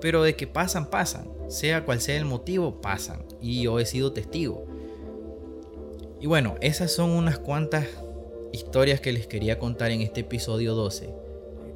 pero 0.00 0.22
de 0.22 0.36
que 0.36 0.46
pasan, 0.46 0.90
pasan, 0.90 1.26
sea 1.48 1.84
cual 1.84 2.00
sea 2.00 2.16
el 2.16 2.24
motivo, 2.24 2.80
pasan. 2.80 3.24
Y 3.42 3.62
yo 3.62 3.78
he 3.78 3.84
sido 3.84 4.12
testigo. 4.12 4.64
Y 6.20 6.26
bueno, 6.26 6.54
esas 6.60 6.92
son 6.92 7.10
unas 7.10 7.38
cuantas 7.38 7.86
historias 8.52 9.00
que 9.00 9.12
les 9.12 9.26
quería 9.26 9.58
contar 9.58 9.90
en 9.90 10.00
este 10.00 10.20
episodio 10.20 10.74
12 10.74 11.22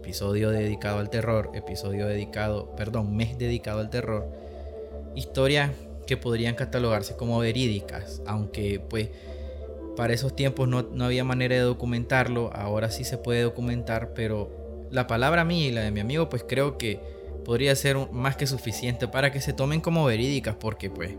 episodio 0.06 0.50
dedicado 0.50 1.00
al 1.00 1.10
terror, 1.10 1.50
episodio 1.54 2.06
dedicado, 2.06 2.70
perdón, 2.76 3.16
mes 3.16 3.38
dedicado 3.38 3.80
al 3.80 3.90
terror, 3.90 4.28
historias 5.16 5.72
que 6.06 6.16
podrían 6.16 6.54
catalogarse 6.54 7.16
como 7.16 7.40
verídicas, 7.40 8.22
aunque 8.24 8.80
pues 8.80 9.08
Para 9.96 10.12
esos 10.12 10.36
tiempos 10.36 10.68
no, 10.68 10.82
no 10.82 11.06
había 11.06 11.24
manera 11.24 11.56
de 11.56 11.62
documentarlo, 11.62 12.52
ahora 12.54 12.90
sí 12.90 13.02
se 13.02 13.16
puede 13.16 13.42
documentar, 13.42 14.12
pero 14.14 14.86
la 14.90 15.06
palabra 15.06 15.42
mía 15.42 15.66
y 15.66 15.72
la 15.72 15.80
de 15.80 15.90
mi 15.90 16.00
amigo 16.00 16.28
pues 16.28 16.44
creo 16.46 16.78
que 16.78 17.00
podría 17.44 17.74
ser 17.74 17.96
más 18.12 18.36
que 18.36 18.46
suficiente 18.46 19.08
para 19.08 19.32
que 19.32 19.40
se 19.40 19.54
tomen 19.54 19.80
como 19.80 20.04
verídicas 20.04 20.54
porque 20.54 20.90
pues 20.90 21.16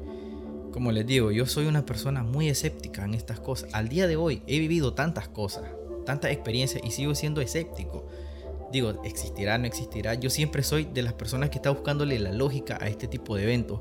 como 0.78 0.92
les 0.92 1.08
digo, 1.08 1.32
yo 1.32 1.48
soy 1.48 1.66
una 1.66 1.88
persona 1.88 2.22
muy 2.22 2.50
escéptica 2.50 3.04
en 3.04 3.16
estas 3.16 3.40
cosas. 3.40 3.68
Al 3.74 3.90
día 3.90 4.06
de 4.06 4.16
hoy 4.16 4.44
he 4.46 4.60
vivido 4.60 4.94
tantas 4.94 5.28
cosas, 5.28 5.64
tantas 6.06 6.30
experiencias 6.30 6.84
y 6.86 6.92
sigo 6.92 7.16
siendo 7.16 7.42
escéptico. 7.42 8.08
Digo, 8.72 9.02
existirá, 9.04 9.58
no 9.58 9.66
existirá. 9.66 10.14
Yo 10.14 10.30
siempre 10.30 10.62
soy 10.62 10.84
de 10.86 11.02
las 11.02 11.14
personas 11.14 11.50
que 11.50 11.56
está 11.56 11.72
buscándole 11.72 12.20
la 12.20 12.32
lógica 12.32 12.78
a 12.80 12.90
este 12.90 13.08
tipo 13.08 13.36
de 13.36 13.46
eventos. 13.46 13.80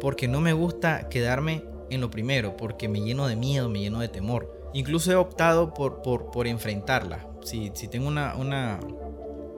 Porque 0.00 0.28
no 0.28 0.40
me 0.40 0.52
gusta 0.52 1.08
quedarme 1.08 1.64
en 1.90 2.00
lo 2.00 2.08
primero, 2.08 2.56
porque 2.56 2.88
me 2.88 3.00
lleno 3.00 3.26
de 3.26 3.34
miedo, 3.34 3.68
me 3.68 3.80
lleno 3.80 3.98
de 3.98 4.06
temor. 4.06 4.70
Incluso 4.74 5.10
he 5.10 5.16
optado 5.16 5.74
por, 5.74 6.02
por, 6.02 6.46
enfrentarla. 6.46 7.26
Si, 7.42 7.72
si 7.74 7.88
tengo 7.88 8.06
una, 8.06 8.36
una, 8.36 8.78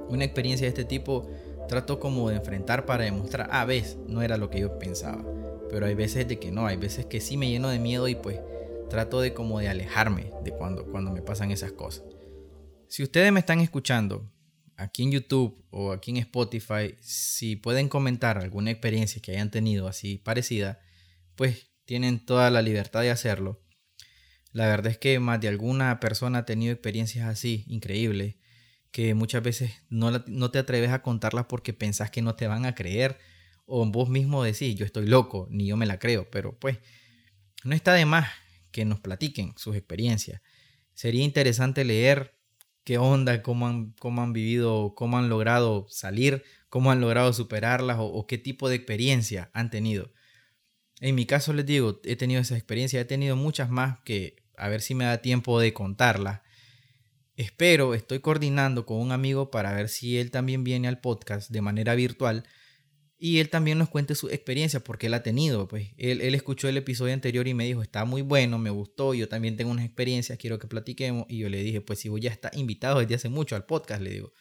una 0.08 0.24
experiencia 0.24 0.64
de 0.64 0.70
este 0.70 0.86
tipo, 0.86 1.28
trato 1.68 2.00
como 2.00 2.30
de 2.30 2.36
enfrentar 2.36 2.86
para 2.86 3.04
demostrar, 3.04 3.50
ah, 3.52 3.66
ves, 3.66 3.98
no 4.06 4.22
era 4.22 4.38
lo 4.38 4.48
que 4.48 4.60
yo 4.60 4.78
pensaba. 4.78 5.22
Pero 5.70 5.86
hay 5.86 5.94
veces 5.94 6.26
de 6.28 6.38
que 6.38 6.50
no, 6.50 6.66
hay 6.66 6.76
veces 6.76 7.06
que 7.06 7.20
sí 7.20 7.36
me 7.36 7.48
lleno 7.48 7.68
de 7.68 7.78
miedo 7.78 8.08
y 8.08 8.14
pues 8.14 8.40
trato 8.88 9.20
de 9.20 9.34
como 9.34 9.58
de 9.60 9.68
alejarme 9.68 10.32
de 10.42 10.52
cuando, 10.52 10.86
cuando 10.86 11.10
me 11.10 11.22
pasan 11.22 11.50
esas 11.50 11.72
cosas. 11.72 12.04
Si 12.88 13.02
ustedes 13.02 13.30
me 13.32 13.40
están 13.40 13.60
escuchando 13.60 14.32
aquí 14.76 15.02
en 15.02 15.12
YouTube 15.12 15.64
o 15.70 15.92
aquí 15.92 16.10
en 16.10 16.16
Spotify, 16.18 16.94
si 17.00 17.56
pueden 17.56 17.88
comentar 17.88 18.38
alguna 18.38 18.70
experiencia 18.70 19.20
que 19.20 19.32
hayan 19.32 19.50
tenido 19.50 19.88
así 19.88 20.18
parecida, 20.18 20.80
pues 21.36 21.70
tienen 21.84 22.24
toda 22.24 22.50
la 22.50 22.62
libertad 22.62 23.02
de 23.02 23.10
hacerlo. 23.10 23.62
La 24.52 24.66
verdad 24.66 24.92
es 24.92 24.98
que 24.98 25.20
más 25.20 25.40
de 25.40 25.48
alguna 25.48 26.00
persona 26.00 26.40
ha 26.40 26.44
tenido 26.46 26.72
experiencias 26.72 27.26
así 27.26 27.64
increíbles 27.66 28.36
que 28.90 29.14
muchas 29.14 29.42
veces 29.42 29.72
no, 29.90 30.10
no 30.26 30.50
te 30.50 30.58
atreves 30.58 30.90
a 30.90 31.02
contarlas 31.02 31.46
porque 31.46 31.74
pensás 31.74 32.10
que 32.10 32.22
no 32.22 32.36
te 32.36 32.46
van 32.46 32.64
a 32.64 32.74
creer 32.74 33.18
o 33.68 33.84
vos 33.86 34.08
mismo 34.08 34.42
decís, 34.42 34.74
yo 34.74 34.86
estoy 34.86 35.06
loco, 35.06 35.46
ni 35.50 35.66
yo 35.66 35.76
me 35.76 35.86
la 35.86 35.98
creo, 35.98 36.28
pero 36.30 36.58
pues 36.58 36.78
no 37.64 37.74
está 37.74 37.92
de 37.92 38.06
más 38.06 38.28
que 38.72 38.84
nos 38.84 38.98
platiquen 39.00 39.52
sus 39.56 39.76
experiencias. 39.76 40.40
Sería 40.94 41.22
interesante 41.22 41.84
leer 41.84 42.34
qué 42.82 42.96
onda, 42.96 43.42
cómo 43.42 43.66
han, 43.66 43.92
cómo 43.92 44.22
han 44.22 44.32
vivido, 44.32 44.94
cómo 44.96 45.18
han 45.18 45.28
logrado 45.28 45.86
salir, 45.90 46.42
cómo 46.70 46.90
han 46.90 47.02
logrado 47.02 47.32
superarlas 47.34 47.98
o, 48.00 48.26
qué 48.26 48.38
tipo 48.38 48.70
de 48.70 48.76
experiencia 48.76 49.50
han 49.52 49.70
tenido. 49.70 50.12
En 51.00 51.14
mi 51.14 51.26
caso 51.26 51.52
les 51.52 51.66
digo, 51.66 52.00
he 52.04 52.16
tenido 52.16 52.40
esa 52.40 52.56
experiencia, 52.56 53.00
he 53.00 53.04
tenido 53.04 53.36
muchas 53.36 53.68
más 53.68 53.98
que 54.04 54.36
a 54.56 54.68
ver 54.68 54.80
si 54.80 54.94
me 54.94 55.04
da 55.04 55.18
tiempo 55.18 55.60
de 55.60 55.74
contarlas. 55.74 56.40
Espero, 57.36 57.94
estoy 57.94 58.20
coordinando 58.20 58.86
con 58.86 58.96
un 58.96 59.12
amigo 59.12 59.50
para 59.50 59.72
ver 59.74 59.90
si 59.90 60.18
él 60.18 60.30
también 60.30 60.64
viene 60.64 60.88
al 60.88 61.00
podcast 61.00 61.50
de 61.50 61.60
manera 61.60 61.94
virtual 61.94 62.44
y 63.20 63.40
él 63.40 63.50
también 63.50 63.78
nos 63.78 63.88
cuente 63.88 64.14
su 64.14 64.28
experiencia 64.28 64.78
porque 64.78 65.08
él 65.08 65.14
ha 65.14 65.24
tenido, 65.24 65.66
pues 65.66 65.88
él, 65.96 66.20
escuchó 66.36 66.68
el 66.68 66.76
episodio 66.76 67.12
anterior 67.12 67.48
y 67.48 67.54
me 67.54 67.64
dijo, 67.64 67.82
está 67.82 68.04
muy 68.04 68.22
bueno, 68.22 68.58
me 68.58 68.70
gustó, 68.70 69.12
yo 69.12 69.28
también 69.28 69.56
tengo 69.56 69.72
unas 69.72 69.84
experiencias, 69.84 70.38
quiero 70.38 70.60
que 70.60 70.68
platiquemos. 70.68 71.26
Y 71.28 71.38
yo 71.38 71.48
le 71.48 71.60
dije, 71.62 71.80
pues 71.80 71.98
si 71.98 72.08
vos 72.08 72.20
ya 72.20 72.30
está 72.30 72.50
invitado 72.54 73.00
desde 73.00 73.16
hace 73.16 73.28
mucho 73.28 73.56
al 73.56 73.66
podcast, 73.66 74.00
le 74.00 74.10
digo. 74.10 74.32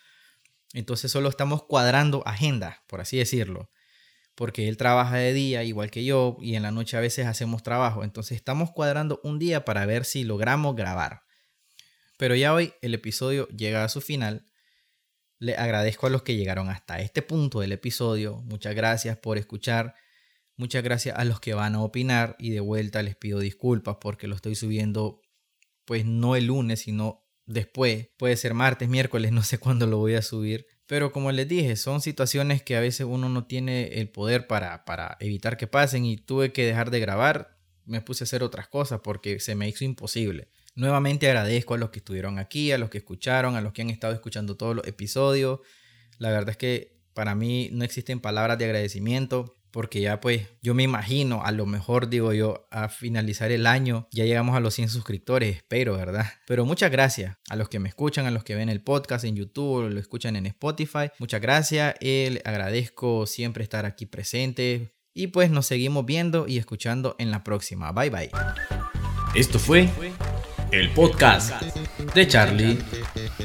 Entonces 0.74 1.12
solo 1.12 1.30
estamos 1.30 1.64
cuadrando 1.64 2.22
agenda, 2.28 2.84
por 2.86 3.02
así 3.02 3.18
decirlo. 3.18 3.72
Porque 4.36 4.68
él 4.68 4.78
trabaja 4.78 5.18
de 5.18 5.34
día 5.34 5.64
igual 5.64 5.90
que 5.90 6.06
yo 6.06 6.38
y 6.40 6.54
en 6.54 6.62
la 6.62 6.70
noche 6.70 6.98
a 6.98 7.00
veces 7.00 7.26
hacemos 7.26 7.64
trabajo. 7.64 8.04
Entonces 8.04 8.36
estamos 8.36 8.70
cuadrando 8.72 9.20
un 9.24 9.40
día 9.40 9.66
para 9.66 9.88
ver 9.88 10.06
si 10.06 10.24
logramos 10.24 10.76
grabar. 10.76 11.24
Pero 12.18 12.36
ya 12.36 12.54
hoy 12.54 12.74
el 12.84 12.94
episodio 12.94 13.48
llega 13.48 13.84
a 13.84 13.90
su 13.90 14.02
final 14.02 14.46
le 15.40 15.56
agradezco 15.56 16.08
a 16.08 16.10
los 16.10 16.24
que 16.24 16.36
llegaron 16.36 16.70
hasta 16.70 17.00
este 17.00 17.22
punto 17.22 17.60
del 17.60 17.72
episodio. 17.72 18.38
Muchas 18.46 18.76
gracias 18.76 19.18
por 19.18 19.38
escuchar. 19.38 19.96
Muchas 20.56 20.84
gracias 20.84 21.18
a 21.18 21.24
los 21.24 21.40
que 21.40 21.54
van 21.54 21.76
a 21.76 21.82
opinar 21.82 22.36
y 22.40 22.50
de 22.50 22.60
vuelta 22.60 23.04
les 23.04 23.16
pido 23.16 23.40
disculpas 23.40 23.98
porque 24.02 24.28
lo 24.28 24.36
estoy 24.36 24.56
subiendo 24.56 25.22
pues 25.86 26.06
no 26.06 26.36
el 26.36 26.48
lunes, 26.48 26.82
sino 26.82 27.28
después. 27.46 28.10
Puede 28.18 28.36
ser 28.38 28.54
martes, 28.54 28.90
miércoles, 28.90 29.32
no 29.34 29.44
sé 29.44 29.60
cuándo 29.60 29.88
lo 29.88 29.98
voy 29.98 30.16
a 30.16 30.22
subir. 30.22 30.66
Pero 30.88 31.12
como 31.12 31.32
les 31.32 31.48
dije, 31.48 31.76
son 31.76 32.02
situaciones 32.02 32.64
que 32.64 32.76
a 32.76 32.80
veces 32.80 33.06
uno 33.08 33.30
no 33.30 33.46
tiene 33.46 34.00
el 34.00 34.10
poder 34.10 34.48
para, 34.48 34.86
para 34.86 35.18
evitar 35.20 35.58
que 35.58 35.68
pasen 35.68 36.06
y 36.06 36.18
tuve 36.18 36.54
que 36.54 36.66
dejar 36.66 36.92
de 36.92 37.00
grabar. 37.00 37.60
Me 37.86 38.02
puse 38.02 38.24
a 38.24 38.26
hacer 38.26 38.42
otras 38.42 38.68
cosas 38.68 39.02
porque 39.04 39.40
se 39.40 39.56
me 39.56 39.68
hizo 39.68 39.86
imposible. 39.86 40.50
Nuevamente 40.78 41.28
agradezco 41.28 41.74
a 41.74 41.78
los 41.80 41.90
que 41.90 41.98
estuvieron 41.98 42.38
aquí, 42.38 42.72
a 42.72 42.78
los 42.78 42.92
que 42.92 43.00
escucharon, 43.00 43.56
a 43.56 43.62
los 43.62 43.74
que 43.74 43.82
han 43.82 43.90
estado 43.90 44.14
escuchando 44.14 44.58
todos 44.58 44.76
los 44.76 44.88
episodios. 44.88 45.62
La 46.20 46.30
verdad 46.30 46.52
es 46.52 46.58
que 46.58 47.02
para 47.16 47.34
mí 47.34 47.70
no 47.74 47.84
existen 47.84 48.20
palabras 48.20 48.60
de 48.60 48.66
agradecimiento 48.66 49.58
porque 49.72 50.02
ya 50.02 50.22
pues 50.22 50.48
yo 50.62 50.76
me 50.76 50.84
imagino, 50.84 51.44
a 51.44 51.52
lo 51.52 51.66
mejor 51.66 52.10
digo 52.10 52.32
yo, 52.32 52.68
a 52.70 52.90
finalizar 52.90 53.52
el 53.52 53.66
año 53.66 54.08
ya 54.12 54.26
llegamos 54.26 54.56
a 54.56 54.60
los 54.60 54.76
100 54.76 54.90
suscriptores, 54.90 55.56
espero, 55.56 55.98
¿verdad? 55.98 56.28
Pero 56.46 56.64
muchas 56.64 56.92
gracias 56.92 57.38
a 57.50 57.56
los 57.56 57.70
que 57.70 57.80
me 57.80 57.90
escuchan, 57.90 58.28
a 58.28 58.32
los 58.32 58.44
que 58.44 58.54
ven 58.54 58.70
el 58.70 58.84
podcast 58.84 59.26
en 59.26 59.36
YouTube, 59.36 59.90
lo 59.90 60.00
escuchan 60.00 60.36
en 60.36 60.46
Spotify. 60.46 61.10
Muchas 61.18 61.42
gracias, 61.42 61.96
él 62.02 62.40
agradezco 62.46 63.26
siempre 63.26 63.64
estar 63.64 63.86
aquí 63.86 64.06
presente 64.06 64.94
y 65.12 65.28
pues 65.28 65.50
nos 65.50 65.66
seguimos 65.66 66.06
viendo 66.06 66.48
y 66.48 66.60
escuchando 66.60 67.16
en 67.18 67.32
la 67.32 67.44
próxima. 67.44 67.92
Bye 67.92 68.12
bye. 68.12 68.32
Esto 69.34 69.58
fue 69.58 69.90
el 70.72 70.90
podcast 70.92 71.52
de 72.14 72.28
Charlie. 72.28 72.80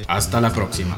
Hasta 0.09 0.41
la 0.41 0.53
próxima. 0.53 0.97